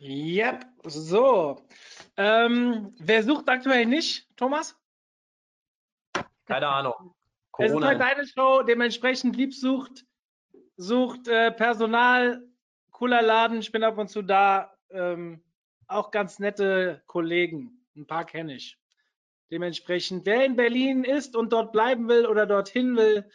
[0.00, 1.66] Yep, so.
[2.16, 4.78] Ähm, wer sucht aktuell nicht, Thomas?
[6.46, 7.14] Keine Ahnung.
[7.50, 7.74] Corona.
[7.74, 10.06] Es ist halt deine Show, dementsprechend lieb sucht,
[10.76, 12.42] sucht äh, Personal,
[12.90, 14.74] cooler Laden, ich bin ab und zu da.
[14.90, 15.42] Ähm,
[15.86, 18.78] auch ganz nette Kollegen, ein paar kenne ich.
[19.50, 23.28] Dementsprechend, wer in Berlin ist und dort bleiben will oder dorthin will,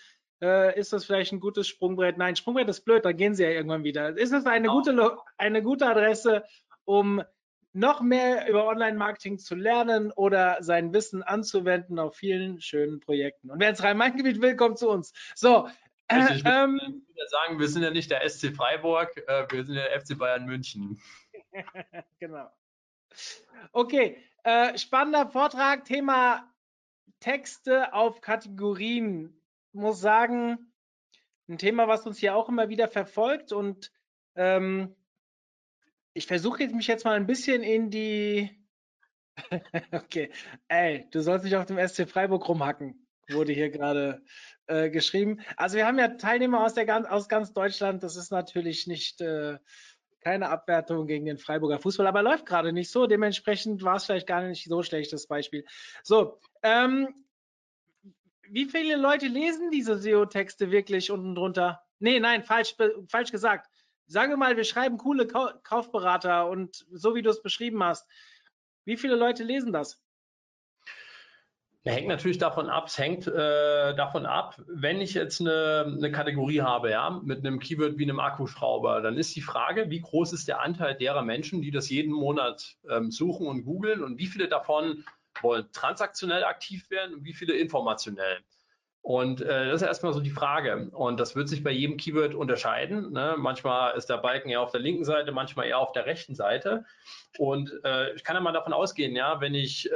[0.45, 2.17] äh, ist das vielleicht ein gutes Sprungbrett?
[2.17, 4.15] Nein, Sprungbrett ist blöd, dann gehen sie ja irgendwann wieder.
[4.15, 6.43] Ist es eine, gute, eine gute Adresse,
[6.85, 7.23] um
[7.73, 13.51] noch mehr über Online-Marketing zu lernen oder sein Wissen anzuwenden auf vielen schönen Projekten.
[13.51, 15.13] Und wer ins Rhein-Main-Gebiet will, kommt zu uns.
[15.35, 15.67] So.
[16.07, 19.75] Also ich würde ähm, sagen, wir sind ja nicht der SC Freiburg, äh, wir sind
[19.75, 21.01] der FC Bayern München.
[22.19, 22.47] genau.
[23.71, 26.47] Okay, äh, spannender Vortrag, Thema
[27.19, 29.41] Texte auf Kategorien
[29.75, 30.71] muss sagen,
[31.47, 33.91] ein Thema, was uns hier auch immer wieder verfolgt und
[34.35, 34.95] ähm,
[36.13, 38.49] ich versuche mich jetzt mal ein bisschen in die.
[39.91, 40.31] okay,
[40.69, 44.23] ey, du sollst nicht auf dem SC Freiburg rumhacken, wurde hier gerade
[44.67, 45.41] äh, geschrieben.
[45.57, 48.01] Also wir haben ja Teilnehmer aus, der, aus ganz Deutschland.
[48.01, 49.57] Das ist natürlich nicht äh,
[50.21, 53.07] keine Abwertung gegen den Freiburger Fußball, aber läuft gerade nicht so.
[53.07, 55.65] Dementsprechend war es vielleicht gar nicht so schlechtes Beispiel.
[56.01, 57.24] So, ähm,
[58.49, 61.81] wie viele Leute lesen diese SEO-Texte wirklich unten drunter?
[61.99, 62.75] Nee, nein, falsch,
[63.07, 63.69] falsch gesagt.
[64.07, 68.07] Wir mal, wir schreiben coole Kaufberater und so wie du es beschrieben hast.
[68.85, 69.99] Wie viele Leute lesen das?
[71.87, 76.61] Hängt natürlich davon ab, es hängt äh, davon ab, wenn ich jetzt eine, eine, Kategorie
[76.61, 80.47] habe, ja, mit einem Keyword wie einem Akkuschrauber, dann ist die Frage, wie groß ist
[80.47, 84.47] der Anteil derer Menschen, die das jeden Monat ähm, suchen und googeln und wie viele
[84.47, 85.03] davon
[85.41, 88.39] wollen transaktionell aktiv werden und wie viele informationell.
[89.05, 90.89] Und äh, das ist erstmal so die Frage.
[90.89, 93.11] Und das wird sich bei jedem Keyword unterscheiden.
[93.11, 93.35] Ne?
[93.37, 96.85] Manchmal ist der Balken eher auf der linken Seite, manchmal eher auf der rechten Seite.
[97.37, 99.95] Und äh, ich kann ja mal davon ausgehen, ja, wenn ich, äh,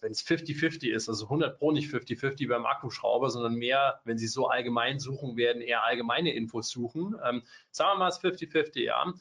[0.00, 4.28] wenn es 50-50 ist, also 100 Pro nicht 50-50 beim Akkuschrauber, sondern mehr, wenn Sie
[4.28, 7.16] so allgemein suchen werden, eher allgemeine Infos suchen.
[7.24, 7.42] Ähm,
[7.72, 9.12] sagen wir mal, es ist 50-50, ja.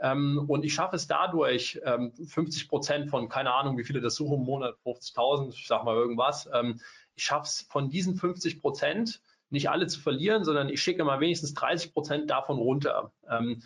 [0.00, 4.16] Ähm, und ich schaffe es dadurch, ähm, 50 Prozent von, keine Ahnung, wie viele das
[4.16, 6.48] suchen im Monat, 50.000, ich sag mal irgendwas.
[6.52, 6.80] Ähm,
[7.14, 11.20] ich schaffe es von diesen 50 Prozent nicht alle zu verlieren, sondern ich schicke mal
[11.20, 13.12] wenigstens 30 Prozent davon runter.
[13.28, 13.62] Ähm,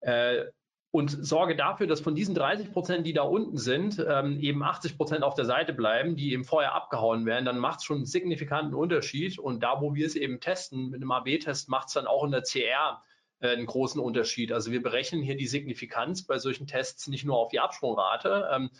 [0.00, 0.46] äh,
[0.90, 4.98] und sorge dafür, dass von diesen 30 Prozent, die da unten sind, ähm, eben 80
[4.98, 8.06] Prozent auf der Seite bleiben, die eben vorher abgehauen werden, dann macht es schon einen
[8.06, 9.38] signifikanten Unterschied.
[9.38, 12.30] Und da, wo wir es eben testen, mit einem AB-Test, macht es dann auch in
[12.30, 13.02] der CR
[13.42, 14.52] einen großen Unterschied.
[14.52, 18.70] Also wir berechnen hier die Signifikanz bei solchen Tests nicht nur auf die Absprungrate, ähm,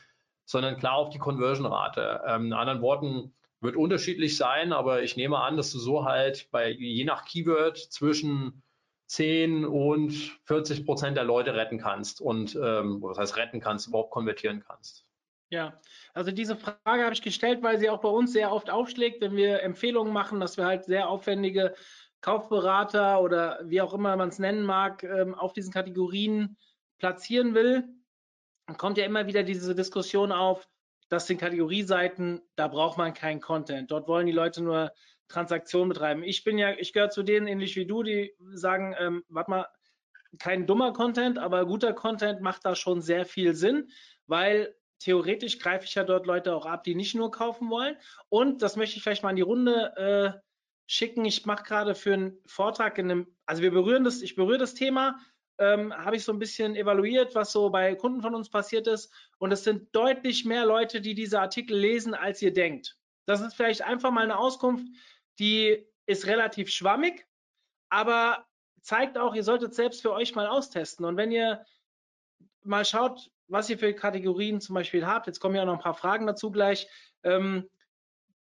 [0.45, 2.23] sondern klar auf die Conversion-Rate.
[2.27, 6.51] Ähm, in anderen Worten, wird unterschiedlich sein, aber ich nehme an, dass du so halt
[6.51, 8.63] bei je nach Keyword zwischen
[9.07, 10.13] 10 und
[10.45, 15.07] 40 Prozent der Leute retten kannst und ähm, was heißt retten kannst, überhaupt konvertieren kannst.
[15.51, 15.79] Ja,
[16.15, 19.37] also diese Frage habe ich gestellt, weil sie auch bei uns sehr oft aufschlägt, wenn
[19.37, 21.75] wir Empfehlungen machen, dass wir halt sehr aufwendige
[22.23, 26.57] Kaufberater oder wie auch immer man es nennen mag, ähm, auf diesen Kategorien
[26.99, 27.85] platzieren will.
[28.67, 30.69] Dann kommt ja immer wieder diese Diskussion auf,
[31.09, 33.91] das sind Kategorieseiten, da braucht man keinen Content.
[33.91, 34.93] Dort wollen die Leute nur
[35.29, 36.23] Transaktionen betreiben.
[36.23, 39.67] Ich bin ja, ich gehöre zu denen, ähnlich wie du, die sagen, ähm, warte mal,
[40.39, 43.91] kein dummer Content, aber guter Content macht da schon sehr viel Sinn,
[44.27, 47.97] weil theoretisch greife ich ja dort Leute auch ab, die nicht nur kaufen wollen.
[48.29, 50.41] Und das möchte ich vielleicht mal in die Runde äh,
[50.87, 51.25] schicken.
[51.25, 54.75] Ich mache gerade für einen Vortrag in einem, also wir berühren das, ich berühre das
[54.75, 55.19] Thema,
[55.59, 59.13] ähm, habe ich so ein bisschen evaluiert, was so bei Kunden von uns passiert ist.
[59.39, 62.97] Und es sind deutlich mehr Leute, die diese Artikel lesen, als ihr denkt.
[63.27, 64.87] Das ist vielleicht einfach mal eine Auskunft,
[65.39, 67.27] die ist relativ schwammig,
[67.89, 68.47] aber
[68.81, 71.05] zeigt auch, ihr solltet selbst für euch mal austesten.
[71.05, 71.65] Und wenn ihr
[72.65, 75.95] mal schaut, was ihr für Kategorien zum Beispiel habt, jetzt kommen ja noch ein paar
[75.95, 76.89] Fragen dazu gleich,
[77.23, 77.69] ähm,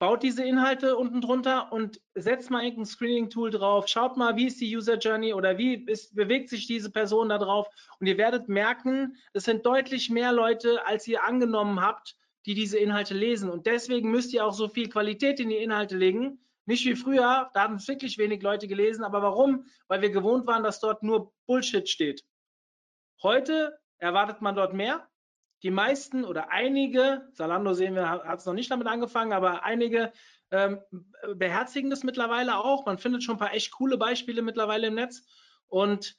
[0.02, 4.60] baut diese Inhalte unten drunter und setzt mal irgendein Screening-Tool drauf, schaut mal, wie ist
[4.60, 7.68] die User Journey oder wie ist, bewegt sich diese Person da drauf
[8.00, 12.78] und ihr werdet merken, es sind deutlich mehr Leute, als ihr angenommen habt, die diese
[12.80, 16.84] Inhalte lesen und deswegen müsst ihr auch so viel Qualität in die Inhalte legen, nicht
[16.84, 19.66] wie früher, da haben es wirklich wenig Leute gelesen, aber warum?
[19.86, 22.24] Weil wir gewohnt waren, dass dort nur Bullshit steht.
[23.22, 25.08] Heute erwartet man dort mehr.
[25.62, 30.12] Die meisten oder einige, Salando sehen wir, hat es noch nicht damit angefangen, aber einige
[30.50, 30.80] ähm,
[31.34, 32.84] beherzigen das mittlerweile auch.
[32.84, 35.24] Man findet schon ein paar echt coole Beispiele mittlerweile im Netz.
[35.68, 36.16] Und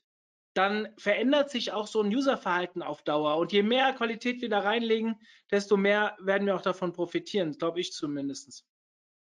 [0.54, 3.38] dann verändert sich auch so ein Userverhalten auf Dauer.
[3.38, 5.20] Und je mehr Qualität wir da reinlegen,
[5.52, 8.66] desto mehr werden wir auch davon profitieren, glaube ich zumindest.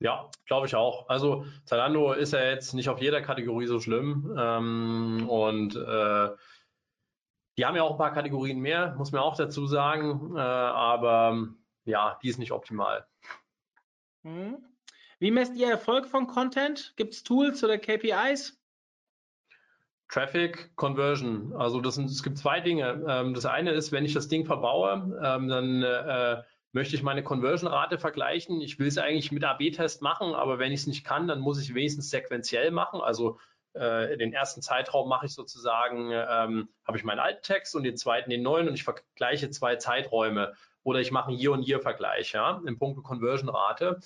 [0.01, 1.09] Ja, glaube ich auch.
[1.09, 4.35] Also Zalando ist ja jetzt nicht auf jeder Kategorie so schlimm.
[4.39, 6.31] Ähm, und äh,
[7.61, 10.35] die haben ja auch ein paar Kategorien mehr, muss man auch dazu sagen.
[10.35, 11.49] Äh, aber
[11.85, 13.07] ja, die ist nicht optimal.
[14.23, 14.65] Hm.
[15.19, 16.95] Wie messt ihr Erfolg von Content?
[16.97, 18.59] Gibt es Tools oder KPIs?
[20.09, 21.53] Traffic, Conversion.
[21.55, 23.05] Also das sind, es gibt zwei Dinge.
[23.07, 26.43] Ähm, das eine ist, wenn ich das Ding verbaue, ähm, dann äh,
[26.73, 28.63] möchte ich meine Conversion-Rate vergleichen.
[28.63, 31.61] Ich will es eigentlich mit AB-Test machen, aber wenn ich es nicht kann, dann muss
[31.61, 33.03] ich wenigstens sequenziell machen.
[33.03, 33.39] Also
[33.75, 37.97] äh, den ersten Zeitraum mache ich sozusagen, ähm, habe ich meinen alten Text und den
[37.97, 42.79] zweiten den neuen und ich vergleiche zwei Zeiträume oder ich mache einen Year-on-Year-Vergleich ja, in
[42.79, 44.01] puncto Conversion-Rate.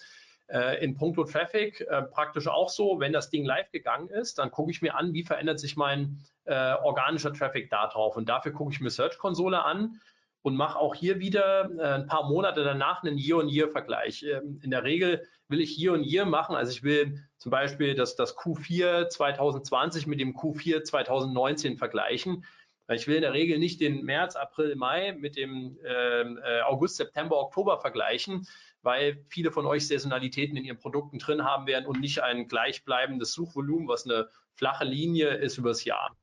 [0.49, 4.51] Äh, in puncto Traffic äh, praktisch auch so, wenn das Ding live gegangen ist, dann
[4.51, 8.53] gucke ich mir an, wie verändert sich mein äh, organischer Traffic da drauf und dafür
[8.53, 10.01] gucke ich mir Search-Konsole an
[10.45, 14.25] und mache auch hier wieder äh, ein paar Monate danach einen Year-on-Year-Vergleich.
[14.25, 18.37] Ähm, in der Regel will ich Year-on-Year machen, also ich will zum Beispiel das, das
[18.37, 22.45] Q4 2020 mit dem Q4 2019 vergleichen.
[22.93, 26.97] Ich will in der Regel nicht den März, April, Mai mit dem ähm, äh, August,
[26.97, 28.47] September, Oktober vergleichen,
[28.83, 33.33] weil viele von euch Saisonalitäten in ihren Produkten drin haben werden und nicht ein gleichbleibendes
[33.33, 36.15] Suchvolumen, was eine flache Linie ist übers Jahr.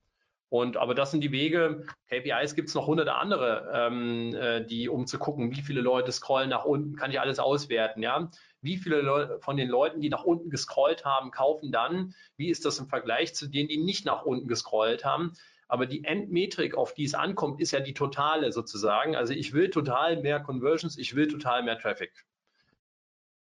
[0.52, 1.86] Und aber das sind die Wege.
[2.10, 6.12] KPIs gibt es noch hunderte andere, ähm, äh, die um zu gucken, wie viele Leute
[6.12, 8.30] scrollen nach unten, kann ich alles auswerten, ja.
[8.62, 12.14] Wie viele Leute von den Leuten, die nach unten gescrollt haben, kaufen dann?
[12.36, 15.32] Wie ist das im Vergleich zu denen, die nicht nach unten gescrollt haben?
[15.70, 19.16] Aber die Endmetrik, auf die es ankommt, ist ja die totale sozusagen.
[19.16, 22.12] Also ich will total mehr Conversions, ich will total mehr Traffic.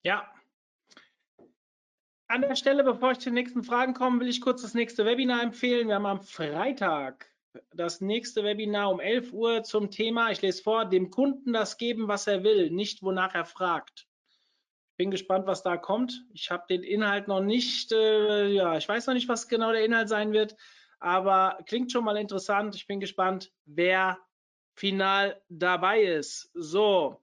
[0.04, 0.32] Ja,
[2.30, 5.04] an der Stelle, bevor ich zu den nächsten Fragen komme, will ich kurz das nächste
[5.04, 5.88] Webinar empfehlen.
[5.88, 7.28] Wir haben am Freitag
[7.74, 12.06] das nächste Webinar um 11 Uhr zum Thema, ich lese vor, dem Kunden das geben,
[12.06, 14.06] was er will, nicht wonach er fragt.
[14.96, 16.24] Bin gespannt, was da kommt.
[16.32, 19.84] Ich habe den Inhalt noch nicht, äh, ja, ich weiß noch nicht, was genau der
[19.84, 20.54] Inhalt sein wird,
[21.00, 22.76] aber klingt schon mal interessant.
[22.76, 24.18] Ich bin gespannt, wer
[24.74, 26.50] final dabei ist.
[26.54, 27.20] So,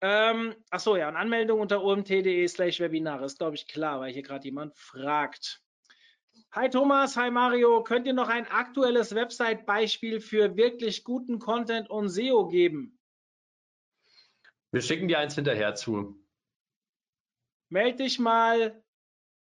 [0.00, 4.22] ähm, achso, ja, eine Anmeldung unter omt.de slash Webinare ist, glaube ich, klar, weil hier
[4.22, 5.62] gerade jemand fragt.
[6.52, 12.08] Hi Thomas, hi Mario, könnt ihr noch ein aktuelles Website-Beispiel für wirklich guten Content und
[12.08, 12.98] SEO geben?
[14.72, 16.16] Wir schicken dir eins hinterher zu.
[17.68, 18.82] Meld dich mal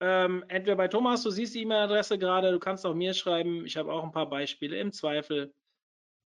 [0.00, 3.66] ähm, entweder bei Thomas, du siehst die E-Mail-Adresse gerade, du kannst auch mir schreiben.
[3.66, 5.54] Ich habe auch ein paar Beispiele im Zweifel.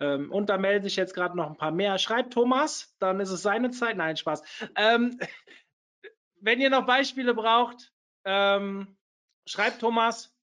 [0.02, 1.96] Ähm, und da melden sich jetzt gerade noch ein paar mehr.
[1.96, 3.96] Schreibt Thomas, dann ist es seine Zeit.
[3.96, 4.42] Nein, Spaß.
[4.74, 5.16] Ähm,
[6.40, 7.92] wenn ihr noch Beispiele braucht,
[8.24, 8.98] ähm,
[9.46, 10.34] schreibt Thomas.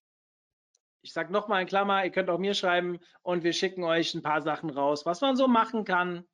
[1.02, 4.22] Ich sage nochmal in Klammer, ihr könnt auch mir schreiben und wir schicken euch ein
[4.22, 6.26] paar Sachen raus, was man so machen kann.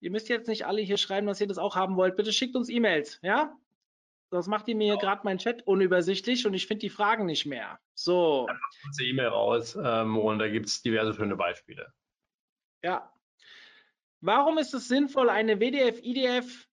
[0.00, 2.16] Ihr müsst jetzt nicht alle hier schreiben, dass ihr das auch haben wollt.
[2.16, 3.56] Bitte schickt uns E-Mails, ja?
[4.30, 7.78] Sonst macht ihr mir gerade meinen Chat unübersichtlich und ich finde die Fragen nicht mehr.
[7.94, 8.46] So.
[8.46, 11.92] Einfach kurze E-Mail raus ähm, und da gibt es diverse schöne Beispiele.
[12.82, 13.12] Ja.
[14.20, 16.68] Warum ist es sinnvoll, eine WDF-IDF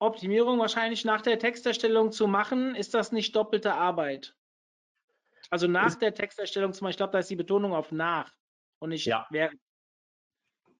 [0.00, 2.74] Optimierung wahrscheinlich nach der Texterstellung zu machen?
[2.74, 4.34] Ist das nicht doppelte Arbeit?
[5.50, 8.32] Also nach der Texterstellung zum Beispiel, ich glaube, da ist die Betonung auf nach
[8.78, 9.26] und nicht ja.
[9.30, 9.60] während.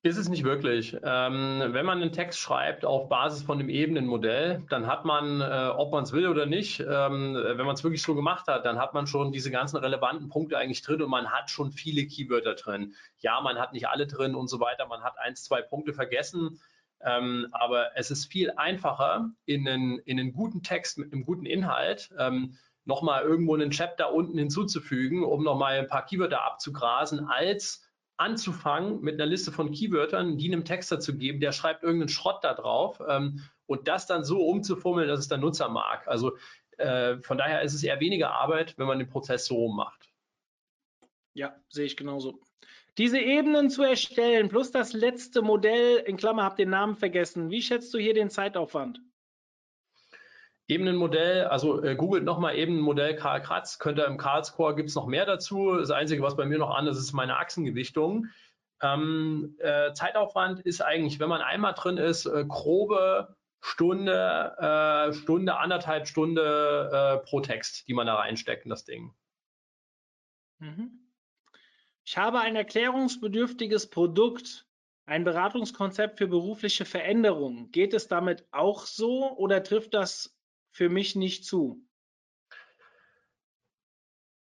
[0.02, 0.96] Ist es nicht wirklich.
[1.02, 5.68] Ähm, wenn man einen Text schreibt auf Basis von dem Ebenenmodell, dann hat man, äh,
[5.76, 8.78] ob man es will oder nicht, ähm, wenn man es wirklich so gemacht hat, dann
[8.78, 12.54] hat man schon diese ganzen relevanten Punkte eigentlich drin und man hat schon viele Keywörter
[12.54, 12.94] drin.
[13.18, 14.86] Ja, man hat nicht alle drin und so weiter.
[14.86, 16.60] Man hat eins, zwei Punkte vergessen.
[17.02, 21.44] Ähm, aber es ist viel einfacher, in einen, in einen guten Text mit einem guten
[21.44, 27.86] Inhalt ähm, nochmal irgendwo einen Chapter unten hinzuzufügen, um nochmal ein paar Keywörter abzugrasen, als
[28.20, 32.44] anzufangen mit einer Liste von Keywörtern, die einem Texter zu geben, der schreibt irgendeinen Schrott
[32.44, 36.06] da drauf ähm, und das dann so umzufummeln, dass es der Nutzer mag.
[36.06, 36.36] Also
[36.76, 40.10] äh, von daher ist es eher weniger Arbeit, wenn man den Prozess so macht.
[41.32, 42.40] Ja, sehe ich genauso.
[42.98, 47.50] Diese Ebenen zu erstellen, plus das letzte Modell, in Klammer, hab den Namen vergessen.
[47.50, 49.00] Wie schätzt du hier den Zeitaufwand?
[50.70, 55.06] Ebenenmodell, also äh, googelt nochmal Ebenenmodell Karl Kratz, könnt ihr im Karlscore gibt es noch
[55.06, 55.74] mehr dazu.
[55.76, 58.28] Das Einzige, was bei mir noch anders ist, ist meine Achsengewichtung.
[58.80, 65.58] Ähm, äh, Zeitaufwand ist eigentlich, wenn man einmal drin ist, äh, grobe Stunde, äh, Stunde,
[65.58, 69.12] anderthalb Stunde äh, pro Text, die man da reinsteckt in das Ding.
[70.60, 71.10] Mhm.
[72.04, 74.66] Ich habe ein erklärungsbedürftiges Produkt,
[75.04, 77.70] ein Beratungskonzept für berufliche Veränderungen.
[77.72, 80.39] Geht es damit auch so oder trifft das
[80.70, 81.84] für mich nicht zu.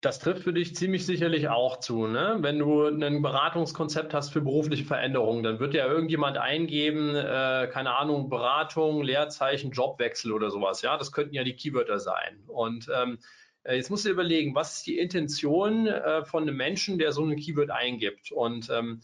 [0.02, 2.06] Das trifft für dich ziemlich sicherlich auch zu.
[2.06, 2.36] Ne?
[2.40, 7.96] Wenn du ein Beratungskonzept hast für berufliche Veränderungen, dann wird ja irgendjemand eingeben, äh, keine
[7.96, 10.82] Ahnung, Beratung, Leerzeichen, Jobwechsel oder sowas.
[10.82, 12.44] Ja, das könnten ja die Keywörter sein.
[12.46, 13.18] Und ähm,
[13.64, 17.24] äh, jetzt musst du überlegen, was ist die Intention äh, von einem Menschen, der so
[17.24, 18.30] ein Keyword eingibt?
[18.30, 19.02] Und ähm,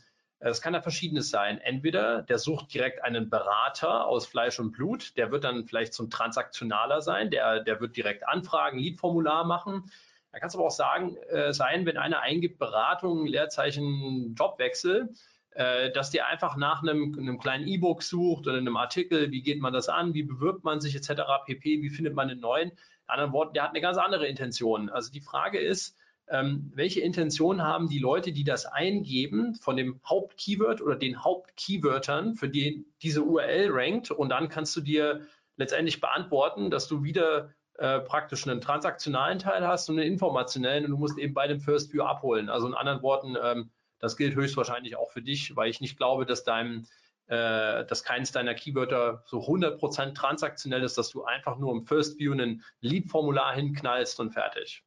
[0.51, 1.59] es kann ja verschiedenes sein.
[1.59, 6.11] Entweder der sucht direkt einen Berater aus Fleisch und Blut, der wird dann vielleicht ein
[6.11, 9.91] Transaktionaler sein, der, der wird direkt Anfragen, Lead-Formular machen.
[10.33, 15.11] Da kann es aber auch sagen, äh, sein, wenn einer eingibt Beratung, Leerzeichen, Jobwechsel,
[15.51, 19.61] äh, dass der einfach nach einem, einem kleinen E-Book sucht oder einem Artikel, wie geht
[19.61, 21.23] man das an, wie bewirbt man sich etc.
[21.47, 22.71] pp, wie findet man einen neuen.
[22.71, 24.89] In anderen Worten, der hat eine ganz andere Intention.
[24.89, 25.97] Also die Frage ist,
[26.33, 32.37] ähm, welche Intention haben die Leute, die das eingeben von dem Hauptkeyword oder den Hauptkeywörtern,
[32.37, 35.27] für die diese URL rankt und dann kannst du dir
[35.57, 40.93] letztendlich beantworten, dass du wieder äh, praktisch einen transaktionalen Teil hast und einen informationellen und
[40.93, 42.49] du musst eben bei dem First View abholen.
[42.49, 46.25] Also in anderen Worten, ähm, das gilt höchstwahrscheinlich auch für dich, weil ich nicht glaube,
[46.25, 46.87] dass deinem
[47.27, 52.19] äh, dass keines deiner Keywörter so 100% transaktionell ist, dass du einfach nur im First
[52.19, 54.83] View ein Lead-Formular hinknallst und fertig.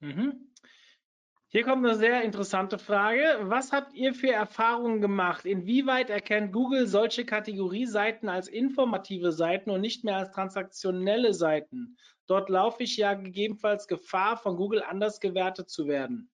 [0.00, 0.52] Mhm.
[1.48, 3.38] Hier kommt eine sehr interessante Frage.
[3.42, 5.46] Was habt ihr für Erfahrungen gemacht?
[5.46, 11.96] Inwieweit erkennt Google solche Kategorieseiten als informative Seiten und nicht mehr als transaktionelle Seiten?
[12.26, 16.30] Dort laufe ich ja gegebenenfalls Gefahr, von Google anders gewertet zu werden.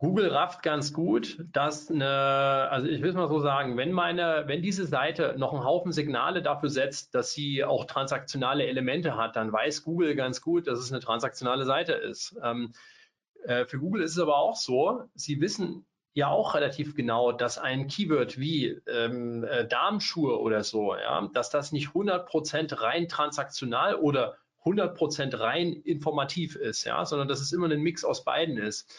[0.00, 4.44] Google rafft ganz gut, dass eine, also ich will es mal so sagen, wenn meine,
[4.46, 9.36] wenn diese Seite noch einen Haufen Signale dafür setzt, dass sie auch transaktionale Elemente hat,
[9.36, 12.34] dann weiß Google ganz gut, dass es eine transaktionale Seite ist.
[12.42, 12.72] Ähm,
[13.44, 15.84] äh, für Google ist es aber auch so, sie wissen
[16.14, 21.50] ja auch relativ genau, dass ein Keyword wie ähm, äh, Darmschuhe oder so, ja, dass
[21.50, 27.68] das nicht 100% rein transaktional oder 100% rein informativ ist, ja, sondern dass es immer
[27.68, 28.90] ein Mix aus beiden ist.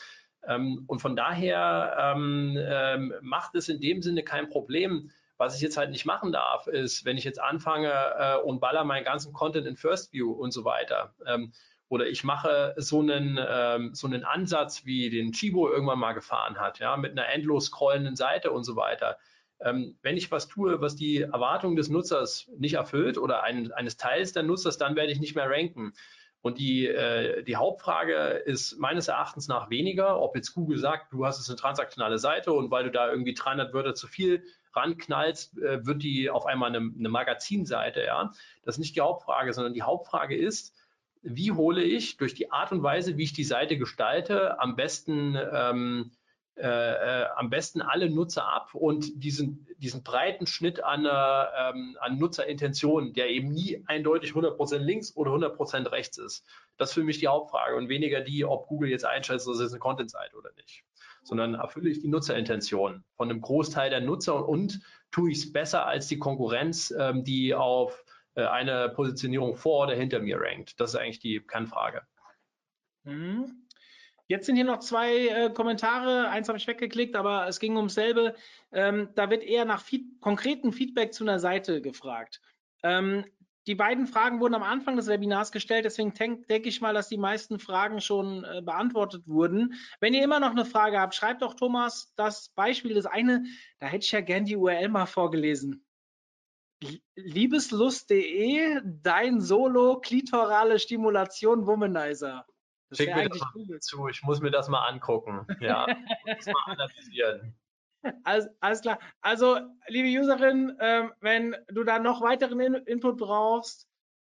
[0.48, 5.12] Ähm, und von daher ähm, ähm, macht es in dem Sinne kein Problem.
[5.38, 8.84] Was ich jetzt halt nicht machen darf, ist, wenn ich jetzt anfange äh, und baller
[8.84, 11.16] meinen ganzen Content in First View und so weiter.
[11.26, 11.52] Ähm,
[11.90, 16.58] oder ich mache so einen, ähm, so einen Ansatz, wie den Chibo irgendwann mal gefahren
[16.58, 19.18] hat, ja, mit einer endlos scrollenden Seite und so weiter.
[19.64, 24.34] Wenn ich was tue, was die Erwartungen des Nutzers nicht erfüllt oder ein, eines Teils
[24.34, 25.94] der Nutzers, dann werde ich nicht mehr ranken.
[26.42, 28.14] Und die, äh, die Hauptfrage
[28.46, 32.52] ist meines Erachtens nach weniger, ob jetzt Google sagt, du hast es eine transaktionale Seite
[32.52, 36.70] und weil du da irgendwie 300 Wörter zu viel ranknallst, äh, wird die auf einmal
[36.70, 38.04] eine, eine Magazinseite.
[38.04, 38.32] Ja,
[38.64, 40.76] das ist nicht die Hauptfrage, sondern die Hauptfrage ist,
[41.22, 45.38] wie hole ich durch die Art und Weise, wie ich die Seite gestalte, am besten
[45.54, 46.12] ähm,
[46.58, 51.98] äh, äh, am besten alle Nutzer ab und diesen, diesen breiten Schnitt an, äh, ähm,
[52.02, 56.46] an Nutzerintentionen, der eben nie eindeutig 100% links oder 100% rechts ist.
[56.78, 59.72] Das ist für mich die Hauptfrage und weniger die, ob Google jetzt einschätzt, dass es
[59.72, 60.84] eine Content-Seite oder nicht.
[61.24, 64.82] Sondern erfülle ich die Nutzerintention von einem Großteil der Nutzer und, und
[65.12, 68.04] tue ich es besser als die Konkurrenz, ähm, die auf
[68.36, 70.80] äh, eine Positionierung vor oder hinter mir rankt.
[70.80, 72.02] Das ist eigentlich die Kernfrage.
[73.04, 73.61] Mhm.
[74.32, 76.30] Jetzt sind hier noch zwei äh, Kommentare.
[76.30, 78.34] Eins habe ich weggeklickt, aber es ging ums selbe.
[78.72, 82.40] Ähm, da wird eher nach Feed konkreten Feedback zu einer Seite gefragt.
[82.82, 83.26] Ähm,
[83.68, 87.18] die beiden Fragen wurden am Anfang des Webinars gestellt, deswegen denke ich mal, dass die
[87.18, 89.74] meisten Fragen schon äh, beantwortet wurden.
[90.00, 92.94] Wenn ihr immer noch eine Frage habt, schreibt doch Thomas das Beispiel.
[92.94, 93.44] Das eine,
[93.80, 95.86] da hätte ich ja gern die URL mal vorgelesen.
[97.16, 102.46] Liebeslust.de, dein Solo klitorale Stimulation Womanizer.
[102.92, 103.80] Das Schick mir das mal cool.
[103.80, 105.48] zu, ich muss mir das mal angucken.
[105.62, 105.88] Ja,
[106.26, 107.56] muss mal analysieren.
[108.24, 109.00] Alles, alles, klar.
[109.22, 113.88] Also, liebe Userin, ähm, wenn du da noch weiteren In Input brauchst,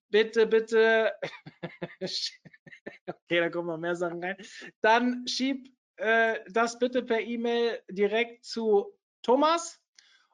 [0.10, 1.14] bitte, bitte,
[2.02, 4.36] okay, da kommen noch mehr Sachen rein,
[4.82, 9.80] dann schieb äh, das bitte per E-Mail direkt zu Thomas.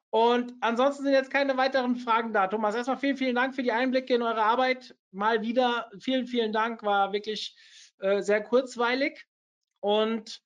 [0.10, 2.48] Und ansonsten sind jetzt keine weiteren Fragen da.
[2.48, 4.96] Thomas, erstmal vielen, vielen Dank für die Einblicke in eure Arbeit.
[5.12, 6.82] Mal wieder vielen, vielen Dank.
[6.82, 7.56] War wirklich
[8.00, 9.26] äh, sehr kurzweilig.
[9.82, 10.42] Und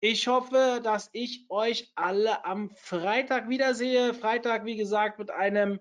[0.00, 4.14] ich hoffe, dass ich euch alle am Freitag wiedersehe.
[4.14, 5.78] Freitag, wie gesagt, mit einem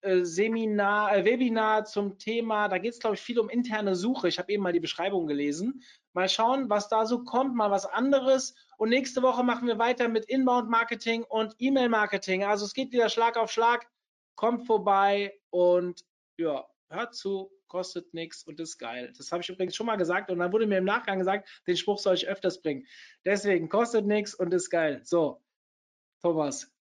[0.00, 4.28] äh, Seminar, äh, Webinar zum Thema, da geht es, glaube ich, viel um interne Suche.
[4.28, 5.82] Ich habe eben mal die Beschreibung gelesen.
[6.12, 8.54] Mal schauen, was da so kommt, mal was anderes.
[8.78, 12.44] Und nächste Woche machen wir weiter mit Inbound-Marketing und E-Mail-Marketing.
[12.44, 13.86] Also es geht wieder Schlag auf Schlag.
[14.34, 16.04] Kommt vorbei und
[16.38, 19.12] ja, hört zu kostet nichts und ist geil.
[19.18, 21.76] Das habe ich übrigens schon mal gesagt und dann wurde mir im Nachgang gesagt, den
[21.76, 22.86] Spruch soll ich öfters bringen.
[23.26, 25.02] Deswegen kostet nichts und ist geil.
[25.04, 25.42] So,
[26.22, 26.72] Thomas.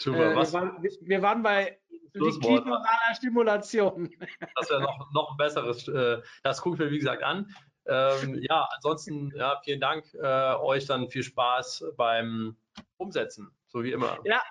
[0.00, 1.78] Super, äh, wir, waren, wir, waren, bei
[2.14, 4.10] liquidoraler Stimulation.
[4.56, 5.86] Das wäre noch, noch ein besseres.
[5.86, 7.54] Äh, das gucke ich mir wie gesagt an.
[7.86, 10.12] Ähm, ja, ansonsten, ja, vielen Dank.
[10.14, 12.56] Äh, euch dann viel Spaß beim
[12.96, 14.18] Umsetzen, so wie immer.
[14.24, 14.42] Ja,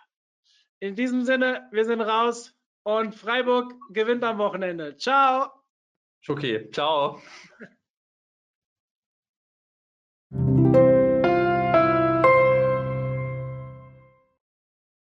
[0.79, 4.95] in diesem Sinne, wir sind raus und Freiburg gewinnt am Wochenende.
[4.95, 5.60] Ciao.
[6.29, 7.21] Okay, ciao.